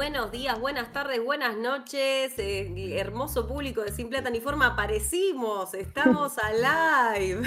[0.00, 5.74] Buenos días, buenas tardes, buenas noches, eh, hermoso público de Sin Plata ni Forma, aparecimos,
[5.74, 7.42] estamos a live.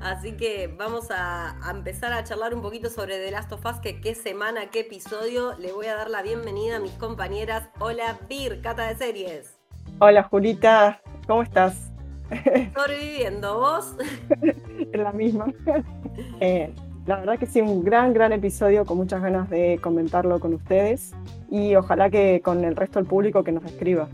[0.00, 4.00] Así que vamos a, empezar a charlar un poquito sobre The Last of Us, que
[4.00, 5.54] qué semana, qué episodio.
[5.58, 7.68] Le voy a dar la bienvenida a mis compañeras.
[7.80, 9.58] Hola, Bir, Cata de Series.
[9.98, 11.90] Hola, Julita, ¿cómo estás?
[12.72, 13.96] Sobreviviendo, ¿vos?
[14.92, 15.52] en la misma.
[16.38, 16.72] Eh,
[17.10, 21.10] la verdad que sí, un gran, gran episodio con muchas ganas de comentarlo con ustedes
[21.50, 24.08] y ojalá que con el resto del público que nos escriba.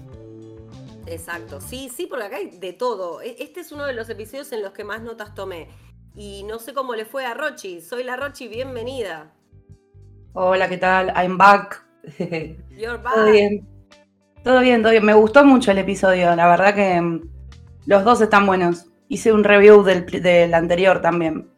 [1.05, 3.20] Exacto, sí, sí, porque acá hay de todo.
[3.20, 5.69] E, este es uno de los episodios en los que más notas tomé.
[6.14, 7.82] Y no sé cómo le fue a Rochi.
[7.82, 9.30] Soy la Rochi, bienvenida.
[10.33, 11.12] Hola, ¿qué tal?
[11.14, 11.86] I'm back.
[12.19, 13.14] You're back.
[13.14, 13.69] Todo bien.
[14.42, 15.05] Todo bien, todo bien.
[15.05, 16.34] Me gustó mucho el episodio.
[16.34, 17.20] La verdad que mm,
[17.84, 18.86] los dos están buenos.
[19.08, 21.55] Hice un review del, del anterior también.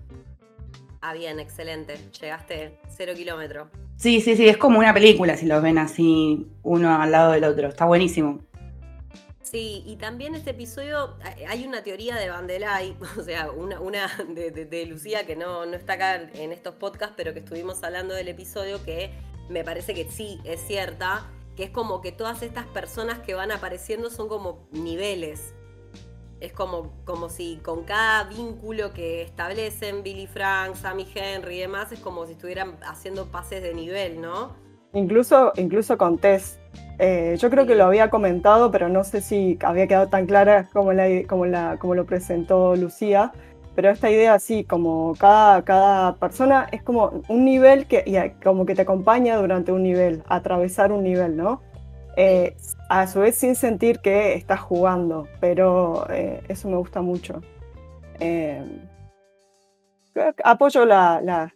[1.08, 1.96] Ah, bien, excelente.
[2.20, 3.68] Llegaste cero kilómetros.
[3.96, 7.44] Sí, sí, sí, es como una película si los ven así uno al lado del
[7.44, 7.68] otro.
[7.68, 8.40] Está buenísimo.
[9.40, 11.16] Sí, y también este episodio,
[11.48, 15.94] hay una teoría de Vandelay, o sea, una, una de, Lucía que no, no está
[15.94, 19.10] acá en estos podcasts, pero que estuvimos hablando del episodio, que
[19.48, 23.50] me parece que sí, es cierta, que es como que todas estas personas que van
[23.50, 25.54] apareciendo son como niveles.
[26.40, 31.90] Es como, como si con cada vínculo que establecen Billy Frank, Sammy Henry y demás,
[31.90, 34.52] es como si estuvieran haciendo pases de nivel, ¿no?
[34.92, 36.58] Incluso, incluso con Tess.
[36.98, 40.68] Eh, yo creo que lo había comentado, pero no sé si había quedado tan clara
[40.72, 43.32] como, la, como, la, como lo presentó Lucía.
[43.74, 48.74] Pero esta idea, sí, como cada, cada persona es como un nivel que como que
[48.74, 51.62] te acompaña durante un nivel, atravesar un nivel, ¿no?
[52.20, 52.56] Eh,
[52.88, 57.40] a su vez sin sentir que estás jugando, pero eh, eso me gusta mucho.
[58.18, 58.60] Eh,
[60.42, 61.52] apoyo la,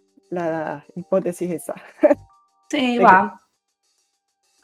[0.95, 1.75] hipótesis esa.
[2.71, 3.39] Sí, va.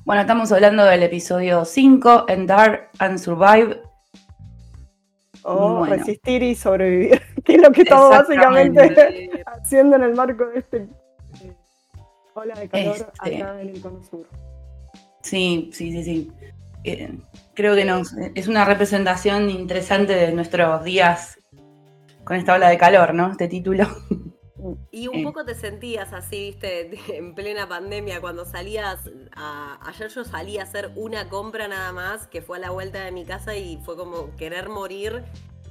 [0.07, 3.83] Bueno, estamos hablando del episodio 5, Endar and Survive.
[5.43, 10.61] O resistir y sobrevivir, que es lo que estamos básicamente haciendo en el marco de
[10.61, 10.89] este
[12.35, 13.05] ola de calor este.
[13.19, 14.27] acá en el cono sur.
[15.23, 16.33] Sí, sí, sí, sí.
[16.85, 17.19] Eh,
[17.55, 21.39] creo que nos, es una representación interesante de nuestros días
[22.25, 23.31] con esta ola de calor, ¿no?
[23.31, 23.87] Este título.
[24.91, 25.23] Y un eh.
[25.23, 29.09] poco te sentías así, viste, en plena pandemia, cuando salías,
[29.81, 33.13] ayer yo salí a hacer una compra nada más, que fue a la vuelta de
[33.13, 35.25] mi casa y fue como querer morir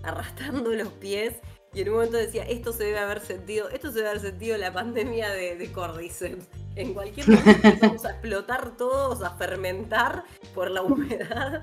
[0.04, 1.36] arrastrando los pies
[1.74, 4.58] y en un momento decía, esto se debe haber sentido, esto se debe haber sentido
[4.58, 6.48] la pandemia de, de Cordyceps.
[6.76, 10.24] En cualquier momento vamos a explotar todos, a fermentar
[10.56, 11.62] por la humedad.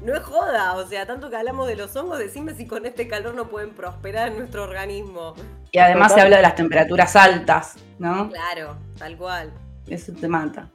[0.00, 3.06] No es joda, o sea, tanto que hablamos de los hongos, decime si con este
[3.06, 5.34] calor no pueden prosperar en nuestro organismo.
[5.72, 8.30] Y además se habla de las temperaturas altas, ¿no?
[8.30, 9.52] Claro, tal cual.
[9.86, 10.70] Eso te mata.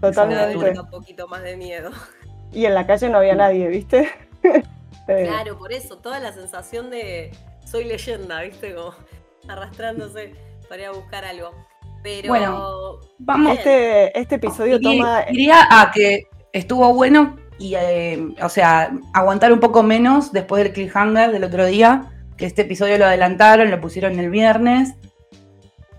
[0.00, 0.78] Totalmente.
[0.78, 1.90] un poquito más de miedo.
[2.52, 4.10] Y en la calle no había nadie, ¿viste?
[5.06, 7.32] claro, por eso, toda la sensación de,
[7.66, 8.74] soy leyenda, ¿viste?
[8.74, 8.94] Como
[9.48, 10.34] arrastrándose
[10.68, 11.50] para ir a buscar algo.
[12.02, 12.28] Pero.
[12.28, 13.58] Bueno, vamos.
[13.58, 15.22] Este, este episodio toma.
[15.30, 20.72] Diría a que estuvo bueno y, eh, o sea, aguantar un poco menos después del
[20.72, 22.12] cliffhanger del otro día.
[22.36, 24.94] Que este episodio lo adelantaron, lo pusieron el viernes.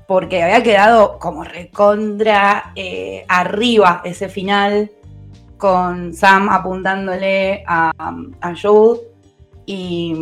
[0.07, 4.91] Porque había quedado como recontra eh, arriba ese final.
[5.57, 7.91] Con Sam apuntándole a,
[8.41, 9.01] a Jude.
[9.65, 10.13] Y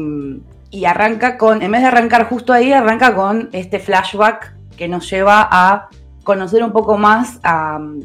[0.75, 5.09] y arranca con, en vez de arrancar justo ahí, arranca con este flashback que nos
[5.09, 5.87] lleva a
[6.25, 8.01] conocer un poco más a mm,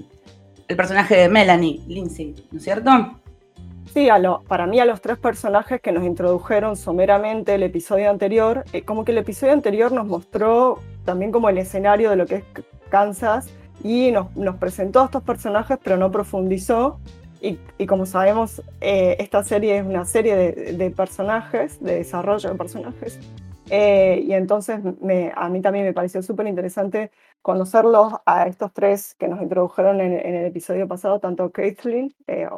[0.68, 2.90] el personaje de Melanie, Lindsay, ¿no es cierto?
[3.92, 8.08] Sí, a lo, para mí a los tres personajes que nos introdujeron someramente el episodio
[8.08, 12.26] anterior, eh, como que el episodio anterior nos mostró también como el escenario de lo
[12.26, 12.44] que es
[12.88, 13.50] Kansas
[13.82, 17.00] y nos, nos presentó a estos personajes pero no profundizó
[17.40, 23.18] y, como sabemos, eh, esta serie es una serie de, personajes, de desarrollo de personajes.
[23.70, 24.80] Eh, y entonces
[25.36, 30.12] a mí también me pareció súper interesante conocerlos a estos tres que nos introdujeron en,
[30.12, 32.48] el episodio pasado, tanto Caitlin eh,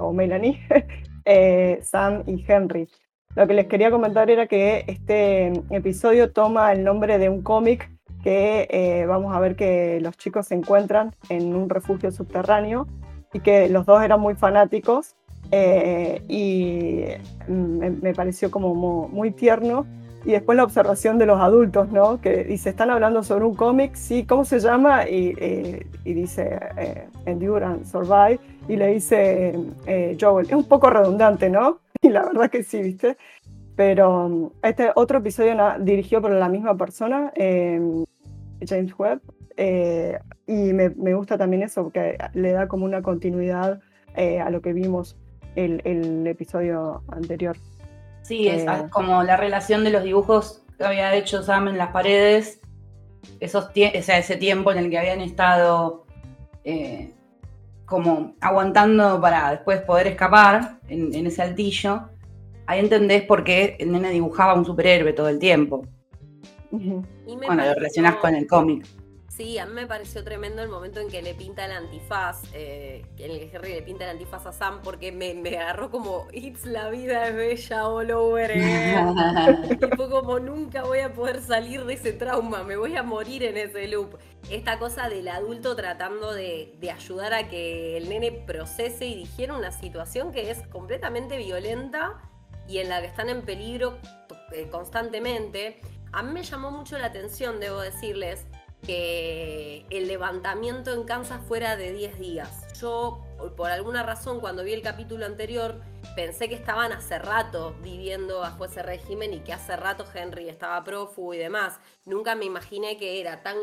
[0.00, 0.58] o Melanie,
[1.82, 2.88] Sam y Henry.
[3.36, 7.90] Lo que les quería comentar era que este episodio toma el nombre de un cómic
[8.24, 12.86] que vamos a ver que los chicos se encuentran en un refugio subterráneo
[13.32, 15.16] y que los dos eran muy fanáticos
[15.50, 17.04] eh, y
[17.50, 18.74] me, pareció como
[19.08, 19.86] muy, tierno.
[20.24, 22.20] Y después la observación de los adultos, ¿no?
[22.20, 25.08] Que dice, están hablando sobre un cómic, sí, ¿cómo se llama?
[25.08, 28.38] Y, eh, y dice eh, Endure and Survive,
[28.68, 29.52] y le dice
[30.20, 31.80] Joel, es un poco redundante, ¿no?
[32.04, 33.16] Y la verdad que sí, ¿viste?
[33.76, 39.20] Pero este otro episodio dirigido por la misma persona, James Webb,
[39.64, 40.18] eh,
[40.48, 43.78] y me, gusta también eso, porque le da como una continuidad
[44.16, 45.16] eh, a lo que vimos
[45.54, 47.56] el, el episodio anterior.
[48.22, 52.60] Sí, es como la relación de los dibujos que había hecho Sam en las paredes,
[53.38, 56.06] esos o sea, ese tiempo en el que habían estado
[57.86, 62.08] como aguantando para después poder escapar en, ese altillo,
[62.66, 65.86] ahí entendés por qué el nene dibujaba un superhéroe todo el tiempo.
[66.72, 68.86] Bueno, lo relacionás con el cómic.
[69.36, 73.06] Sí, a mí me pareció tremendo el momento en que le pinta el antifaz, eh,
[73.16, 76.66] en el que Harry le pinta el antifaz a Sam, porque me, agarró como, it's
[76.66, 81.94] la vida es bella all over y fue como, nunca voy a poder salir de
[81.94, 84.18] ese trauma, me voy a morir en ese loop.
[84.50, 89.72] Esta cosa del adulto tratando de, ayudar a que el nene procese y digiera una
[89.72, 92.20] situación que es completamente violenta
[92.68, 93.96] y en la que están en peligro
[94.52, 95.80] eh, constantemente.
[96.12, 98.44] A mí me llamó mucho la atención, debo decirles,
[98.86, 102.80] que el levantamiento en Kansas fuera de 10 días.
[102.80, 103.24] Yo,
[103.56, 105.80] por alguna razón, cuando vi el capítulo anterior,
[106.16, 110.82] pensé que estaban hace rato viviendo bajo ese régimen y que hace rato Henry estaba
[110.82, 111.78] prófugo y demás.
[112.04, 113.56] Nunca me imaginé que era tan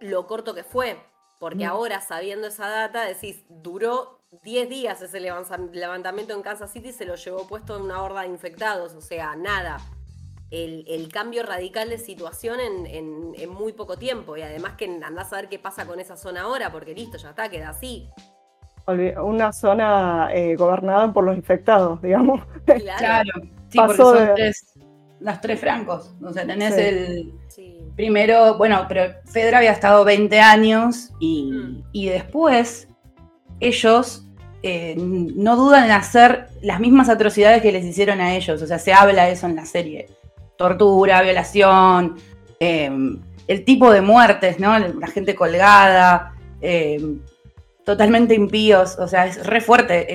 [0.00, 0.98] lo corto que fue,
[1.38, 6.92] porque ahora, sabiendo esa data, decís, duró 10 días ese levantamiento en Kansas City y
[6.92, 9.78] se lo llevó puesto en una horda de infectados, o sea, nada
[10.50, 14.36] el, cambio radical de situación en, muy poco tiempo.
[14.36, 17.30] Y además que andás a ver qué pasa con esa zona ahora, porque listo, ya
[17.30, 18.08] está, queda así.
[19.22, 22.40] Una zona eh, gobernada por los infectados, digamos.
[22.64, 23.32] Claro,
[23.68, 24.74] sí, porque son tres,
[25.18, 26.14] las tres francos.
[26.22, 27.32] O sea, tenés el
[27.96, 31.84] primero, bueno, pero Fedra había estado 20 años y, mm.
[31.92, 32.88] y después
[33.58, 34.24] ellos
[34.62, 38.62] eh, no dudan en hacer las mismas atrocidades que les hicieron a ellos.
[38.62, 40.06] O sea, se habla de eso en la serie
[40.56, 42.16] tortura, violación,
[42.60, 42.90] eh,
[43.46, 44.78] el tipo de muertes, ¿no?
[44.78, 47.00] La gente colgada, eh,
[47.84, 50.06] totalmente impíos, o sea, es re fuerte.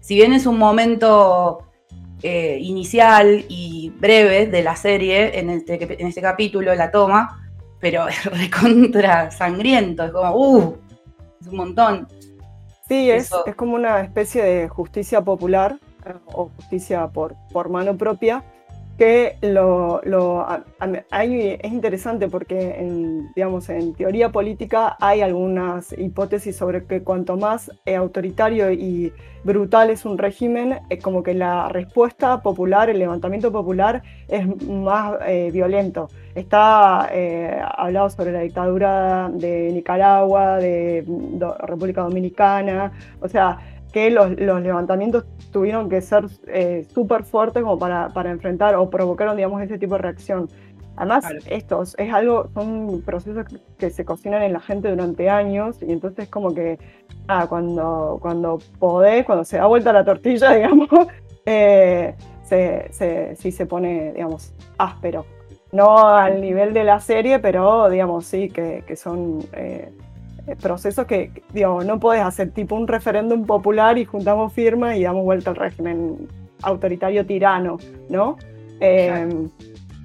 [0.00, 1.64] si bien es un momento
[2.22, 8.08] eh, inicial y breve de la serie, en este, en este capítulo, la toma, pero
[8.08, 10.76] es recontra sangriento, es como, uh,
[11.40, 12.08] es un montón.
[12.88, 15.78] Sí, es, es, como una especie de justicia popular
[16.26, 18.42] o justicia por, por mano propia,
[18.98, 27.04] que lo, es interesante porque en, digamos, en teoría política hay algunas hipótesis sobre que
[27.04, 29.12] cuanto más eh, autoritario y
[29.44, 35.14] brutal es un régimen, es como que la respuesta popular, el levantamiento popular es más
[35.26, 36.08] eh, violento.
[36.34, 41.04] Está eh, hablado sobre la dictadura de Nicaragua, de
[41.60, 48.30] República Dominicana, o sea, que los, levantamientos tuvieron que ser eh, súper fuertes como para,
[48.30, 50.48] enfrentar o provocaron, digamos, ese tipo de reacción.
[50.96, 53.46] Además, estos es algo, son procesos
[53.78, 56.78] que, se cocinan en la gente durante años y entonces como que
[57.28, 60.88] ah, cuando, cuando podés, cuando se da vuelta la tortilla, digamos,
[61.46, 65.24] eh, se, sí se pone, digamos, áspero.
[65.70, 69.92] No al nivel de la serie, pero digamos, sí, que, son eh, eh,
[70.56, 75.24] procesos que, digo, no puedes hacer tipo un referéndum popular y juntamos firmas y damos
[75.24, 76.28] vuelta al régimen
[76.62, 78.36] autoritario tirano, ¿no?
[78.80, 79.48] Em,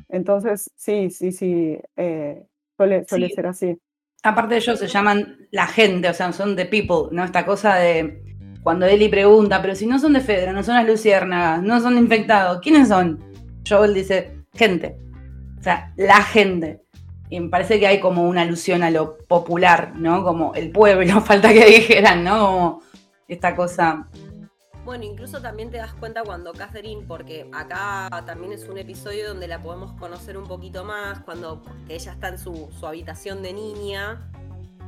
[0.10, 2.44] entonces, sí, sí, sí, eh,
[2.78, 3.78] suele, ser así.
[4.24, 7.24] Aparte de ellos se llaman la gente, o sea, son the people, ¿no?
[7.24, 8.22] Esta cosa de
[8.64, 11.98] cuando Eli pregunta, pero si no son de Fedra, no son las luciérnagas, no son
[11.98, 13.20] infectados, ¿quiénes son?
[13.68, 14.98] Joel dice, gente.
[15.60, 16.83] O sea, la gente.
[17.40, 20.24] Me parece que hay como una alusión a lo popular, ¿no?
[20.24, 22.82] Como el pueblo, falta que dijeran, ¿no?
[23.28, 24.08] esta cosa.
[24.86, 29.48] Bueno, incluso también te das cuenta cuando Catherine, porque acá también es un episodio donde
[29.48, 34.30] la podemos conocer un poquito más, cuando ella está en su, habitación de niña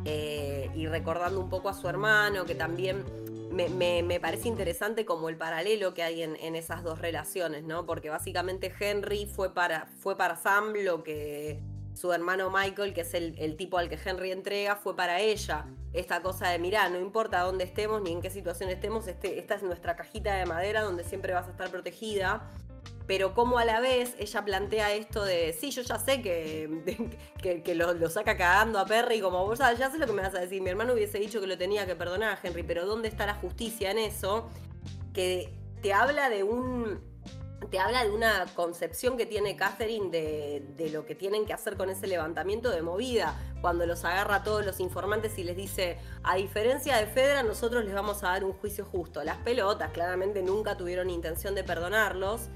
[0.03, 3.05] eh, y recordando un poco a su hermano, que también
[3.51, 7.85] me, parece interesante como el paralelo que hay en, en, esas dos relaciones, ¿no?
[7.85, 11.61] Porque básicamente Henry fue para, fue para Sam lo que
[11.95, 15.65] su hermano Michael, que es el, tipo al que Henry entrega, fue para ella.
[15.93, 19.55] Esta cosa de, mirá, no importa dónde estemos ni en qué situación estemos, este, esta
[19.55, 22.51] es nuestra cajita de madera donde siempre vas a estar protegida.
[23.07, 27.75] Pero como a la vez ella plantea esto de, sí, yo ya sé que, que,
[27.75, 30.61] lo, saca cagando a Perry, como vos ya sé lo que me vas a decir,
[30.61, 33.35] mi hermano hubiese dicho que lo tenía que perdonar a Henry, pero ¿dónde está la
[33.35, 34.49] justicia en eso?
[35.13, 36.99] Que te habla de un
[37.69, 41.89] te habla de una concepción que tiene Catherine de, lo que tienen que hacer con
[41.89, 46.35] ese levantamiento de movida, cuando los agarra a todos los informantes y les dice, a
[46.35, 49.23] diferencia de Fedra, nosotros les vamos a dar un juicio justo.
[49.23, 52.49] Las pelotas claramente nunca tuvieron intención de perdonarlos.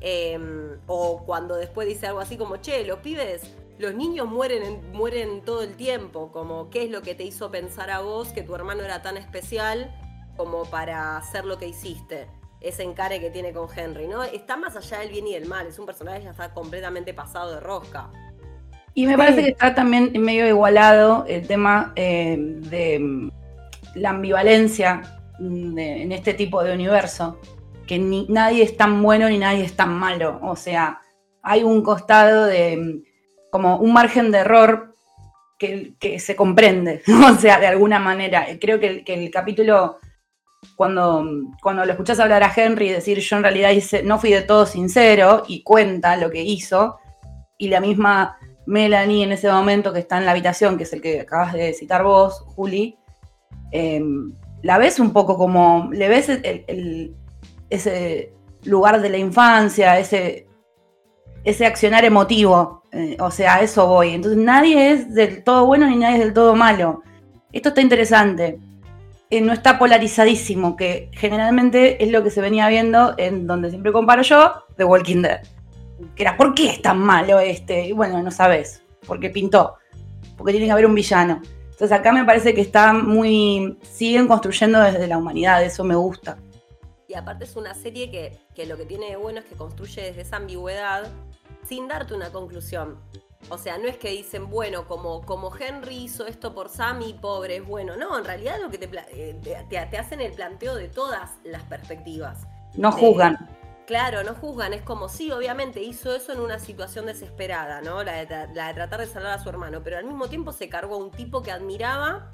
[0.00, 3.42] Em, o cuando después dice algo así como, che, los pibes
[3.78, 7.90] los niños mueren, mueren todo el tiempo, como qué es lo que te hizo pensar
[7.90, 9.92] a vos que tu hermano era tan especial
[10.36, 12.28] como para hacer lo que hiciste.
[12.62, 14.22] Ese encare que tiene con Henry, ¿no?
[14.22, 17.12] Está más allá del bien y del mal, es un personaje que ya está completamente
[17.12, 18.10] pasado de rosca.
[18.94, 23.30] Y me parece que está también medio igualado el tema eh, de mm,
[23.94, 25.02] la ambivalencia
[25.38, 27.40] mm, en este tipo de universo,
[27.86, 30.38] que ni, nadie es tan bueno ni nadie es tan malo.
[30.42, 31.00] O sea,
[31.42, 33.02] hay un costado de mm,
[33.50, 34.92] como un margen de error
[35.98, 38.46] que, se comprende, o sea, de alguna manera.
[38.60, 39.98] Creo que el, capítulo,
[40.76, 41.24] cuando,
[41.62, 44.42] cuando lo escuchás hablar a Henry y decir yo en realidad hice, no fui de
[44.42, 46.98] todo sincero y cuenta lo que hizo,
[47.58, 51.00] y la misma Melanie en ese momento que está en la habitación, que es el
[51.00, 52.96] que acabas de citar vos, Juli,
[53.70, 56.28] em, la ves un poco como, le ves
[57.70, 58.32] ese
[58.64, 60.46] lugar de la infancia, ese,
[61.44, 64.10] ese accionar emotivo, eh, o sea, a eso voy.
[64.10, 67.02] Entonces nadie es del todo bueno ni nadie es del todo malo.
[67.52, 68.58] Esto está interesante.
[69.32, 73.90] Eh, no está polarizadísimo, que generalmente es lo que se venía viendo en donde siempre
[73.90, 75.42] comparo yo, The Walking Dead
[76.14, 77.86] que era, ¿por qué es tan malo este?
[77.86, 79.76] Y bueno, no sabes, porque pintó,
[80.36, 81.40] porque tiene que haber un villano.
[81.64, 86.38] Entonces acá me parece que está muy, siguen construyendo desde la humanidad, eso me gusta.
[87.08, 90.02] Y aparte es una serie que, que lo que tiene de bueno es que construye
[90.02, 91.10] desde esa ambigüedad
[91.68, 92.98] sin darte una conclusión.
[93.48, 97.56] O sea, no es que dicen, bueno, como, como Henry hizo esto por Sammy, pobre,
[97.56, 97.96] es bueno.
[97.96, 102.46] No, en realidad lo que te, eh, te, hacen el planteo de todas las perspectivas.
[102.74, 103.48] No juzgan.
[103.86, 108.04] Claro, no juzgan, es como sí, obviamente hizo eso en una situación desesperada, ¿no?
[108.04, 110.98] La de, tratar de salvar a su hermano, pero al mismo tiempo se cargó a
[110.98, 112.30] un tipo que admiraba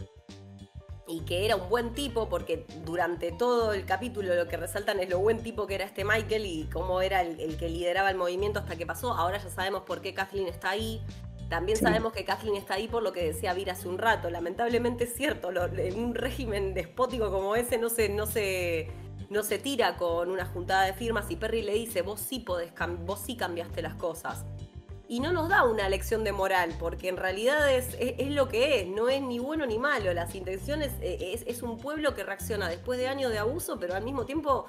[1.09, 5.09] y que era un buen tipo, porque durante todo el capítulo lo que resaltan es
[5.09, 8.59] lo buen tipo que era este Michael y cómo era el, que lideraba el movimiento
[8.59, 9.15] hasta que pasó.
[9.15, 11.01] Ahora ya sabemos por qué Kathleen está ahí.
[11.49, 14.29] También sabemos que Kathleen está ahí por lo que decía Vir hace un rato.
[14.29, 18.91] Lamentablemente es cierto, en un régimen despótico como ese no se, no se
[19.31, 22.73] no se tira con una juntada de firmas y Perry le dice, vos sí, podés
[23.01, 24.45] vos sí cambiaste las cosas.
[25.11, 28.81] Y no nos da una lección de moral, porque en realidad es, es, lo que
[28.81, 30.13] es, no es ni bueno ni malo.
[30.13, 34.05] Las intenciones eh, es, un pueblo que reacciona después de años de abuso, pero al
[34.05, 34.67] mismo tiempo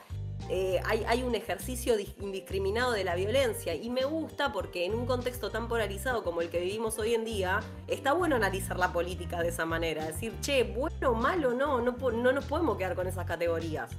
[0.48, 3.76] eh, hay, hay, un ejercicio indiscriminado de la violencia.
[3.76, 7.26] Y me gusta porque en un contexto tan polarizado como el que vivimos hoy en
[7.26, 10.06] día, está bueno analizar la política de esa manera.
[10.06, 13.92] Decir, che, bueno malo, no, no, no nos podemos quedar con esas categorías.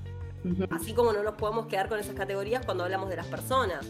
[0.71, 3.87] Así como no nos podemos quedar con esas categorías cuando hablamos de las personas.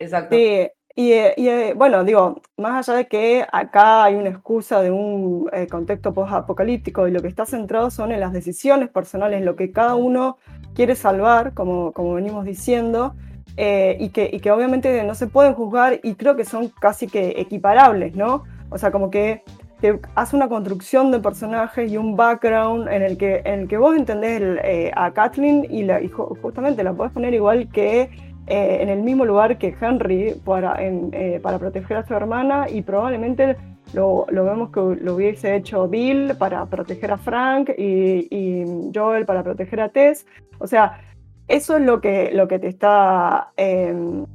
[0.00, 0.34] Exacto.
[0.34, 5.46] Sí, y, eh, bueno, digo, más allá de que acá hay una excusa de un
[5.52, 9.72] eh, contexto post-apocalíptico y lo que está centrado son en las decisiones personales, lo que
[9.72, 10.38] cada uno
[10.74, 13.14] quiere salvar, como, como venimos diciendo,
[13.58, 17.08] eh, y, que, y que obviamente no se pueden juzgar y creo que son casi
[17.08, 18.44] que equiparables, ¿no?
[18.70, 19.42] O sea, como que
[19.82, 23.76] que hace una construcción de personajes y un background en el que, en el que
[23.76, 24.58] vos entendés
[24.96, 28.08] a Kathleen y, justamente la podés poner igual que
[28.46, 32.82] eh, en el mismo lugar que Henry para, eh, para proteger a su hermana y
[32.82, 33.56] probablemente
[33.92, 39.26] lo, lo, vemos que lo hubiese hecho Bill para proteger a Frank y, y, Joel
[39.26, 40.26] para proteger a Tess.
[40.58, 41.00] O sea,
[41.48, 43.52] eso es lo que, lo que te está,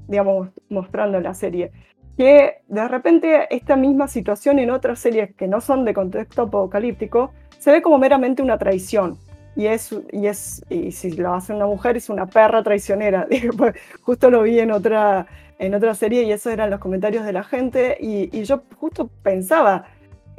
[0.07, 1.71] digamos, mostrando la serie
[2.17, 7.31] que de repente esta misma situación en otras series que no son de contexto apocalíptico
[7.57, 9.17] se ve como meramente una traición.
[9.55, 13.27] Y es, y es, y si lo hace una mujer, es una perra traicionera.
[13.57, 15.27] Pues, justo lo vi en otra,
[15.59, 17.97] en otra serie y esos eran los comentarios de la gente.
[17.99, 19.85] Y, y yo justo pensaba,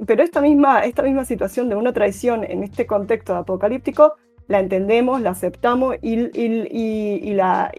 [0.07, 4.17] pero esta misma, esta misma situación de una traición en este contexto apocalíptico
[4.49, 7.73] la entendemos, la aceptamos y, y, la,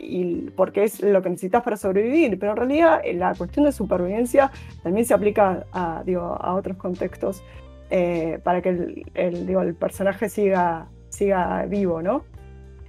[0.56, 5.06] porque es lo que necesitas para sobrevivir, pero en realidad la cuestión de supervivencia también
[5.06, 7.44] se aplica a, digo, a otros contextos
[7.90, 12.24] eh, para que el, el, digo, el, personaje siga, siga vivo, ¿no?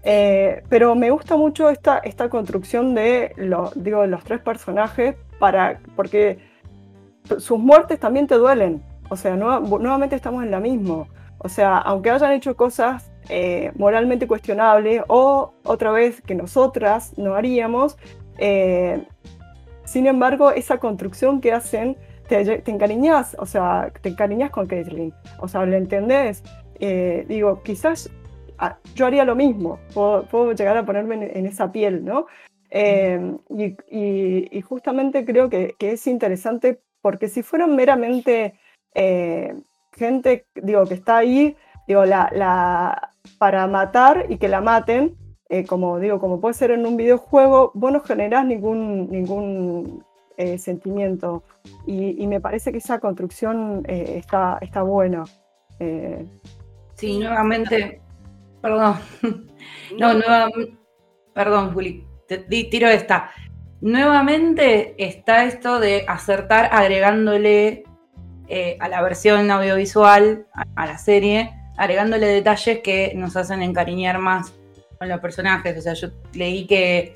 [0.03, 5.81] Eh, pero me gusta mucho esta, esta construcción de lo, digo, los tres personajes para,
[5.97, 6.39] porque
[7.39, 11.07] sus muertes también te duelen, o sea, nuevamente estamos en la misma.
[11.39, 17.35] O sea, aunque hayan hecho cosas eh, moralmente cuestionable o otra vez que nosotras no
[17.35, 17.97] haríamos.
[18.39, 19.03] Eh,
[19.85, 21.97] sin embargo, esa construcción que hacen,
[22.29, 26.43] te, encariñas, o sea, te encariñas con Caitlyn, o sea, ¿lo entendés?
[26.87, 28.11] Eh, digo, quizás
[28.59, 32.27] ah, yo haría lo mismo, puedo, llegar a ponerme en, esa piel, ¿no?
[32.71, 38.55] Y, justamente creo que, es interesante porque si fueran meramente
[39.97, 45.17] gente, digo, que está ahí, digo, la, para matar y que la maten,
[45.49, 50.05] eh, como digo, como puede ser en un videojuego, vos no generás ningún, ningún
[50.37, 51.45] eh, sentimiento.
[51.87, 55.25] Y, me parece que esa construcción eh, está, está buena.
[56.95, 58.01] Sí, nuevamente,
[58.61, 58.99] perdón.
[59.99, 60.77] No, nuevamente,
[61.35, 63.31] perdón, Juli, te, tiro esta.
[63.81, 67.85] Nuevamente está esto de acertar agregándole
[68.81, 74.53] a la versión audiovisual, a la serie, agregándole detalles que nos hacen encariñar más
[74.99, 75.77] con los personajes.
[75.79, 77.15] O sea, yo leí que,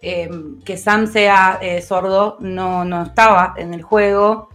[0.00, 4.48] em, que Sam sea eh, sordo no, no estaba en el juego.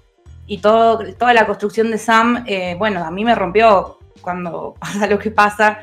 [0.48, 5.08] Y todo, toda la construcción de Sam, eh, bueno, a mí me rompió cuando pasa
[5.08, 5.79] lo que pasa.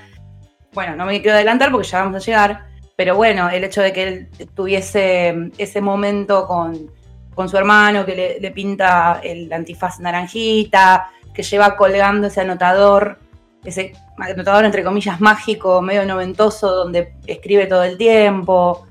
[0.75, 2.67] Bueno, no me quiero adelantar porque ya vamos a llegar.
[2.95, 6.91] Pero bueno, el hecho de que él tuviese em, ese momento con,
[7.35, 13.19] con su hermano que le, le pinta el antifaz naranjita, que lleva colgando ese anotador
[13.65, 18.87] ese anotador entre comillas mágico, medio noventoso, donde escribe todo el tiempo,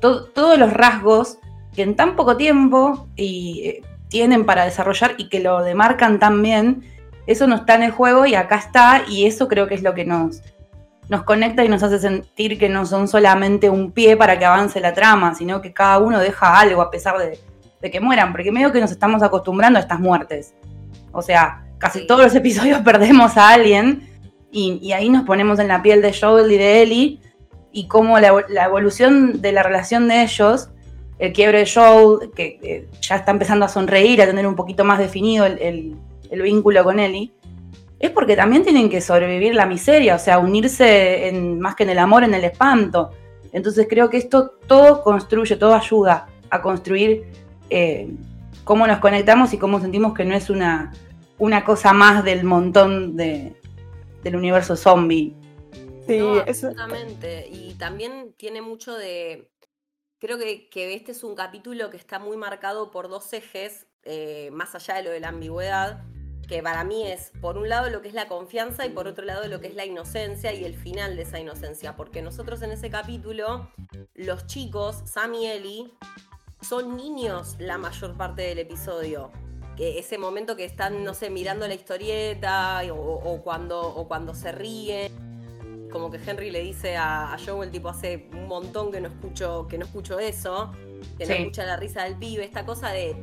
[0.00, 1.38] todos los rasgos
[1.74, 6.42] que en tan poco tiempo y, eh, tienen para desarrollar y que lo demarcan tan
[6.42, 6.84] bien,
[7.26, 9.94] eso no está en el juego y acá está y eso creo que es lo
[9.94, 10.42] que nos,
[11.08, 14.80] nos conecta y nos hace sentir que no son solamente un pie para que avance
[14.80, 17.38] la trama, sino que cada uno deja algo a pesar de,
[17.80, 20.54] de que mueran, porque medio que nos estamos acostumbrando a estas muertes.
[21.10, 24.08] O sea, casi todos los episodios perdemos a alguien
[24.50, 27.20] y, ahí nos ponemos en la piel de Joel y de Ellie
[27.72, 28.28] y cómo la,
[28.64, 30.68] evolución de la relación de ellos,
[31.18, 34.98] el quiebre de Joel, que ya está empezando a sonreír, a tener un poquito más
[34.98, 35.96] definido el,
[36.40, 37.32] vínculo con Ellie,
[37.98, 41.90] es porque también tienen que sobrevivir la miseria, o sea, unirse en, más que en
[41.90, 43.10] el amor, en el espanto.
[43.52, 47.24] Entonces creo que esto todo construye, todo ayuda a construir
[47.70, 48.10] eh,
[48.64, 50.92] cómo nos conectamos y cómo sentimos que no es una,
[51.38, 53.54] una cosa más del montón de,
[54.22, 55.34] del universo zombie.
[56.06, 57.48] Sí, absolutamente.
[57.48, 59.48] Y también tiene mucho de.
[60.18, 64.74] Creo que, este es un capítulo que está muy marcado por dos ejes, eh, más
[64.74, 66.04] allá de lo de la ambigüedad,
[66.48, 69.24] que para mí es, por un lado, lo que es la confianza y por otro
[69.24, 71.96] lado, lo que es la inocencia y el final de esa inocencia.
[71.96, 73.70] Porque nosotros en ese capítulo,
[74.14, 75.92] los chicos, Sam y Ellie,
[76.60, 79.30] son niños la mayor parte del episodio
[79.76, 84.52] que ese momento que están, no sé, mirando la historieta o, cuando, o cuando se
[84.52, 85.12] ríen.
[85.90, 89.66] Como que Henry le dice a, a Joel, tipo, hace un montón que no escucho,
[89.68, 90.72] que no escucho eso,
[91.18, 93.16] que no escucha la risa del pibe, esta cosa de.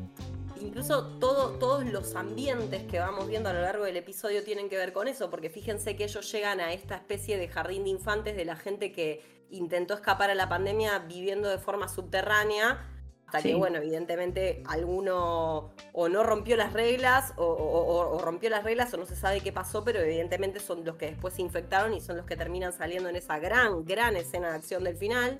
[0.61, 4.77] Incluso todo, todos los ambientes que vamos viendo a lo largo del episodio tienen que
[4.77, 8.35] ver con eso, porque fíjense que ellos llegan a esta especie de jardín de infantes
[8.35, 12.85] de la gente que intentó escapar a la pandemia viviendo de forma subterránea
[13.25, 18.97] hasta que, bueno, evidentemente alguno o no rompió las reglas o, rompió las reglas o
[18.97, 22.17] no se sabe qué pasó, pero evidentemente son los que después se infectaron y son
[22.17, 25.37] los que terminan saliendo en esa gran, gran escena de acción del final.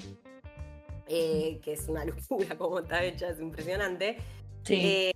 [1.07, 4.17] Eh, que es una locura como está hecha, es impresionante.
[4.69, 5.13] Eh,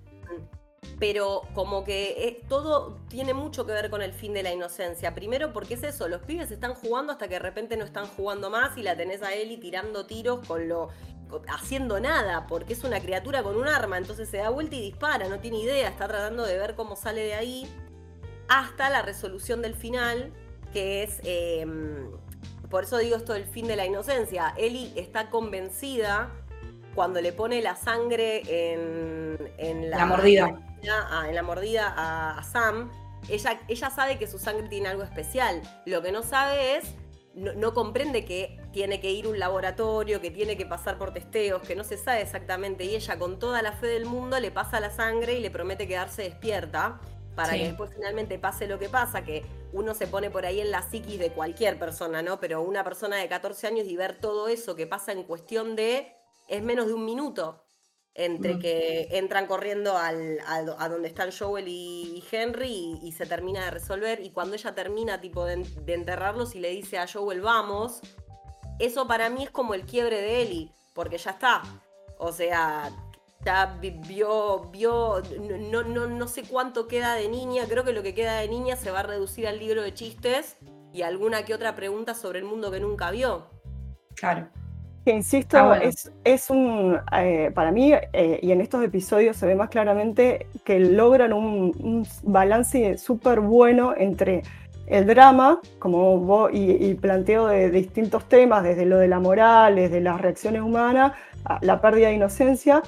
[1.00, 5.14] pero como que eh, todo tiene mucho que ver con el fin de la inocencia.
[5.14, 8.50] Primero porque es eso, los pibes están jugando hasta que de repente no están jugando
[8.50, 10.90] más y la tenés a Eli tirando tiros con lo
[11.48, 15.28] haciendo nada, porque es una criatura con un arma, entonces se da vuelta y dispara,
[15.28, 17.68] no tiene idea, está tratando de ver cómo sale de ahí,
[18.48, 20.32] hasta la resolución del final,
[20.72, 22.12] que es, em,
[22.70, 26.32] por eso digo esto del fin de la inocencia, Ellie está convencida
[26.96, 30.60] cuando le pone la sangre en, la, mordida.
[30.82, 32.92] En la, mordida a, Sam,
[33.30, 36.96] ella, ella sabe que su sangre tiene algo especial, lo que no sabe es
[37.36, 41.62] no, comprende que tiene que ir a un laboratorio, que tiene que pasar por testeos,
[41.64, 42.86] que no se sabe exactamente.
[42.86, 45.88] Y ella, con toda la fe del mundo, le pasa la sangre y le promete
[45.88, 47.00] quedarse despierta
[47.36, 50.70] para que después finalmente pase lo que pasa, que uno se pone por ahí en
[50.70, 52.40] la psiquis de cualquier persona, ¿no?
[52.40, 56.16] Pero una persona de 14 años y ver todo eso que pasa en cuestión de.
[56.48, 57.64] Es menos de un minuto
[58.16, 63.72] entre que entran corriendo al, a donde están Joel y, Henry y, se termina de
[63.72, 64.20] resolver.
[64.22, 68.02] Y cuando ella termina tipo de, enterrarlos y le dice a Joel vamos,
[68.80, 71.64] eso para mí es como el quiebre de Ellie, porque ya está.
[72.20, 72.92] O sea,
[73.44, 75.22] ya vio, vio
[75.72, 78.76] no, no, no sé cuánto queda de niña, creo que lo que queda de niña
[78.76, 80.58] se va a reducir al libro de chistes
[80.94, 83.48] y alguna que otra pregunta sobre el mundo que nunca vio.
[84.16, 84.50] Claro.
[85.06, 85.80] Que insisto, ah,
[86.24, 90.80] es, un, eh, para mí, eh, y en estos episodios se ve más claramente que
[90.80, 94.44] logran un, balance súper bueno entre
[94.88, 100.00] el drama, como vos, y, planteo de, distintos temas, desde lo de la moral, desde
[100.00, 101.12] las reacciones humanas,
[101.60, 102.82] la pérdida de inocencia,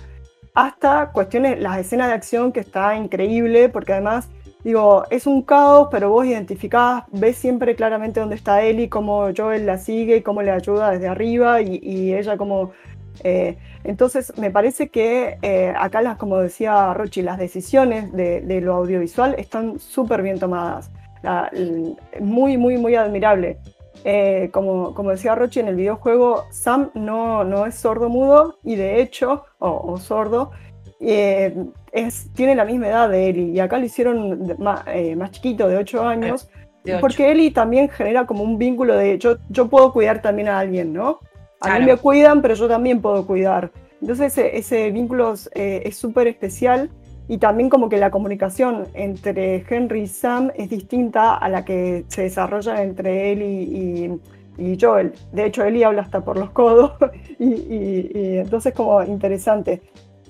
[0.54, 4.30] hasta cuestiones, las escenas de acción que está increíble, porque además
[4.66, 9.68] digo, es un caos, pero vos identificás, ves siempre claramente dónde está Ellie, cómo Joel
[9.68, 12.72] la sigue, cómo le ayuda desde arriba y, ella cómo,
[13.24, 18.74] Eh, entonces, me parece que eh, acá, las, como decía Rochi, las decisiones de, lo
[18.74, 20.92] audiovisual están súper bien tomadas.
[22.20, 23.60] muy, muy, muy admirable.
[24.04, 28.76] Eh, como, como, decía Rochi, en el videojuego Sam no, no es sordo mudo y
[28.76, 30.52] de hecho, o, sordo,
[31.12, 34.84] es, tiene la misma edad de Eli y acá lo hicieron más,
[35.16, 36.50] más chiquito, de 8 años,
[37.02, 40.94] porque Eli también genera como un vínculo de yo, yo puedo cuidar también a alguien,
[40.94, 41.20] ¿no?
[41.62, 43.72] A mí me cuidan, pero yo también puedo cuidar.
[44.02, 46.90] Entonces ese, vínculo eh, es súper especial
[47.28, 52.06] y también como que la comunicación entre Henry y Sam es distinta a la que
[52.08, 55.14] se desarrolla entre él y, Joel.
[55.34, 56.94] De hecho, Ellie habla hasta por los codos
[57.40, 59.82] y, entonces como interesante.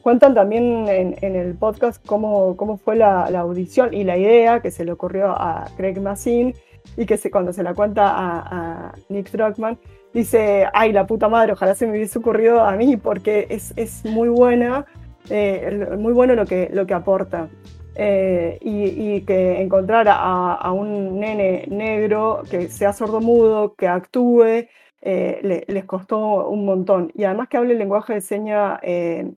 [0.06, 4.86] Cuentan también en, el podcast cómo, cómo fue la, audición y la idea que se
[4.86, 6.54] le ocurrió a Craig Massin
[6.96, 9.80] y que se, cuando se la cuenta a, a Nick Druckmann,
[10.14, 14.06] dice, ay, la puta madre, ojalá se me hubiese ocurrido a mí, porque es, es
[14.06, 14.86] muy buena,
[15.32, 17.50] eh, muy bueno lo que, lo que aporta.
[17.96, 24.68] Eh, y, que encontrar a, un nene negro que sea sordomudo, que actúe,
[25.06, 27.12] eh, les costó un montón.
[27.16, 28.80] Y además que hable el lenguaje de seña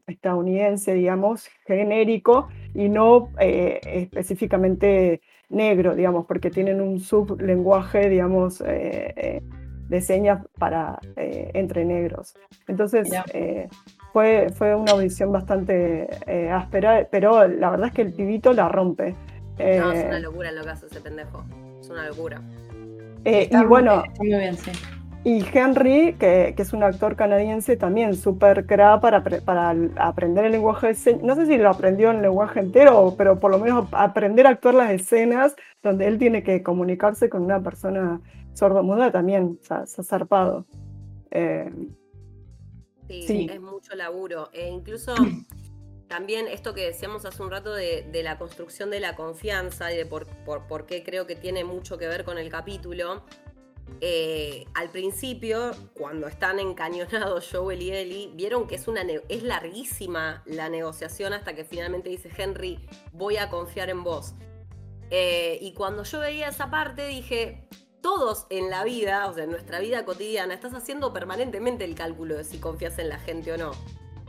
[0.06, 8.62] estadounidense, digamos, genérico, y no específicamente negro, digamos, porque tienen un sublenguaje, digamos,
[9.88, 12.34] de señas para eh, entre negros.
[12.66, 13.68] Entonces eh,
[14.12, 18.68] fue, fue una audición bastante eh, áspera, pero la verdad es que el pibito la
[18.68, 19.14] rompe.
[19.58, 21.44] no, es una locura lo que hace ese pendejo.
[21.80, 22.40] Es una locura.
[23.24, 24.70] y bueno, muy bien, sí.
[25.28, 30.52] Y Henry, que, que, es un actor canadiense, también súper cra para, para aprender el
[30.52, 31.22] lenguaje de señas.
[31.22, 34.50] No sé si lo aprendió en el lenguaje entero, pero por lo menos aprender a
[34.52, 38.22] actuar las escenas donde él tiene que comunicarse con una persona
[38.54, 40.64] sordomuda también se ha zarpado.
[41.30, 41.70] Eh,
[43.10, 44.48] sí, es mucho laburo.
[44.54, 45.14] E incluso
[46.08, 50.06] también esto que decíamos hace un rato de, la construcción de la confianza y de
[50.06, 53.24] por, por, qué creo que tiene mucho que ver con el capítulo.
[54.00, 60.42] Eh, al principio, cuando están encañonados Joel y Ellie, vieron que es, una es larguísima
[60.46, 62.78] la negociación hasta que finalmente dice Henry,
[63.12, 64.34] voy a confiar en vos.
[65.10, 67.66] Eh, y cuando yo veía esa parte dije,
[68.00, 72.36] todos en la vida, o sea, en nuestra vida cotidiana, estás haciendo permanentemente el cálculo
[72.36, 73.72] de si confías en la gente o no.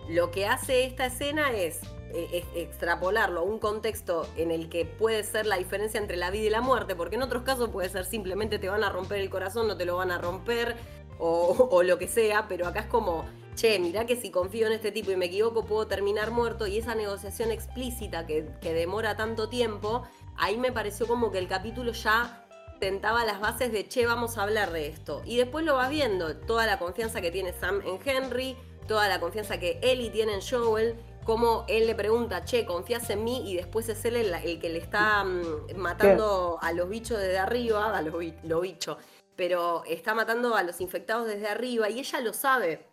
[0.07, 5.23] Lo que hace esta escena es, eh, extrapolarlo a un contexto en el que puede
[5.23, 8.05] ser la diferencia entre la vida y la muerte, porque en otros casos puede ser
[8.05, 10.75] simplemente te van a romper el corazón, no te lo van a romper,
[11.19, 14.91] o, lo que sea, pero acá es como, che, mirá que si confío en este
[14.91, 19.49] tipo y me equivoco puedo terminar muerto, y esa negociación explícita que, que demora tanto
[19.49, 20.03] tiempo,
[20.37, 22.45] ahí me pareció como que el capítulo ya
[22.79, 25.21] tentaba las bases de, che, vamos a hablar de esto.
[25.25, 29.19] Y después lo vas viendo, toda la confianza que tiene Sam en Henry, toda la
[29.19, 33.49] confianza que Ellie tiene en Joel, cómo él le pregunta, che, ¿confías en mí?
[33.49, 37.97] Y después es él el, que le está mm, matando a los bichos desde arriba,
[37.97, 38.97] a los, bichos,
[39.35, 42.87] pero está matando a los infectados desde arriba y ella lo sabe.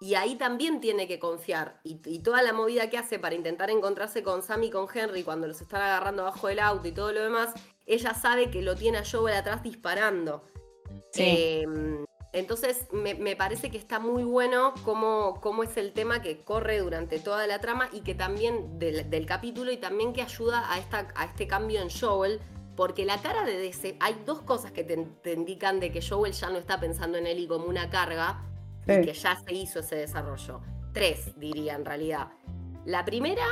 [0.00, 1.80] Y ahí también tiene que confiar.
[1.84, 5.22] Y, y, toda la movida que hace para intentar encontrarse con Sam y con Henry
[5.22, 7.54] cuando los están agarrando abajo del auto y todo lo demás,
[7.86, 10.44] ella sabe que lo tiene a Joel atrás disparando.
[11.14, 16.78] Em, entonces me, parece que está muy bueno cómo, cómo, es el tema que corre
[16.78, 21.08] durante toda la trama y que también del, capítulo y también que ayuda a, esta,
[21.14, 22.40] a este cambio en Joel.
[22.74, 26.48] Porque la cara de DC, hay dos cosas que te, indican de que Joel ya
[26.48, 28.42] no está pensando en Ellie como una carga
[28.86, 30.62] y que ya se hizo ese desarrollo.
[30.94, 32.28] Tres, diría en realidad.
[32.84, 33.46] La primera,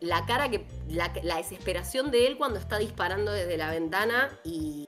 [0.00, 0.64] la cara que.
[0.88, 4.86] La, desesperación de él cuando está disparando desde la ventana y,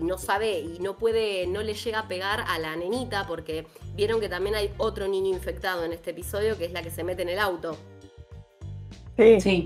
[0.00, 4.20] no sabe y no puede, no le llega a pegar a la nenita, porque vieron
[4.20, 7.22] que también hay otro niño infectado en este episodio que es la que se mete
[7.22, 7.76] en el auto.
[9.16, 9.64] Sí, sí.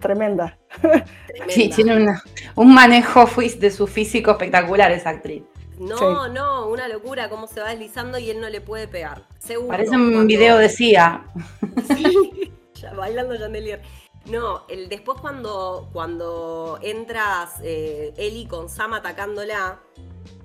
[0.00, 0.58] tremenda.
[1.48, 2.14] Sí, tiene
[2.56, 3.26] un manejo
[3.58, 5.42] de su físico espectacular esa actriz.
[5.78, 9.26] No, no, una locura cómo se va deslizando y él no le puede pegar.
[9.38, 9.68] Seguro.
[9.68, 11.24] Parece un video de CIA.
[11.96, 12.52] Sí,
[12.96, 13.82] bailando Chandelier.
[14.26, 19.80] No, el, después cuando, cuando entras eh, Eli con Sam atacándola,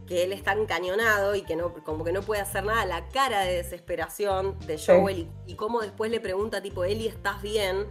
[0.08, 3.42] que él está encañonado y que no, como que no puede hacer nada, la cara
[3.42, 7.86] de desesperación de Joel y, y, cómo después le pregunta tipo, Eli, ¿estás bien?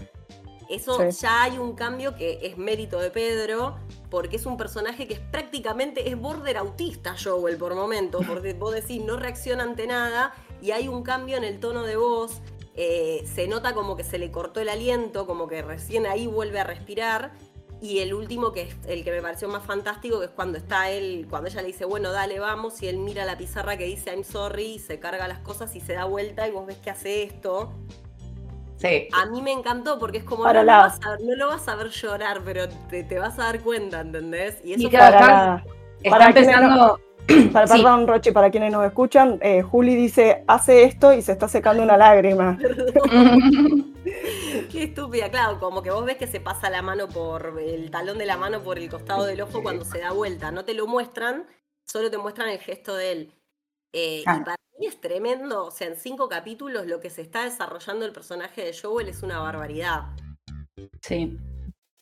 [0.68, 3.76] Eso ya hay un cambio que es mérito de Pedro,
[4.11, 8.74] porque es un personaje que es prácticamente, es border autista Joel por momento, porque vos
[8.74, 12.40] decís, no reacciona ante nada, y hay un cambio en el tono de voz,
[12.74, 16.61] eh, se nota como que se le cortó el aliento, como que recién ahí vuelve
[16.61, 17.33] a respirar,
[17.81, 20.90] Y el último, que es el que me pareció más fantástico, que es cuando está
[20.90, 24.11] él, cuando ella le dice, bueno, dale, vamos, y él mira la pizarra que dice
[24.11, 26.90] I'm sorry, y se carga las cosas y se da vuelta y vos ves que
[26.90, 27.72] hace esto.
[28.76, 29.08] Sí.
[29.12, 31.66] A mí me encantó porque es como, no, la- lo vas a, no lo vas
[31.68, 34.60] a ver llorar, pero te, te vas a dar cuenta, ¿entendés?
[34.64, 35.64] Y eso Y claro, Para,
[36.02, 37.00] Está Para empezando.
[37.52, 37.72] para, Sí.
[37.82, 41.82] Perdón, Rochi, para quienes nos escuchan, eh, Juli dice, hace esto y se está secando
[41.82, 42.56] una lágrima.
[44.70, 48.18] Qué estúpida, claro, como que vos ves que se pasa la mano por el talón
[48.18, 50.50] de la mano por el costado del ojo cuando se da vuelta.
[50.50, 51.46] No te lo muestran,
[51.86, 53.32] solo te muestran el gesto de él.
[53.92, 54.36] Eh, Ah.
[54.40, 58.04] Y para mí es tremendo, o sea, en cinco capítulos lo que se está desarrollando
[58.04, 60.02] el personaje de Joel es una barbaridad.
[61.00, 61.38] Sí.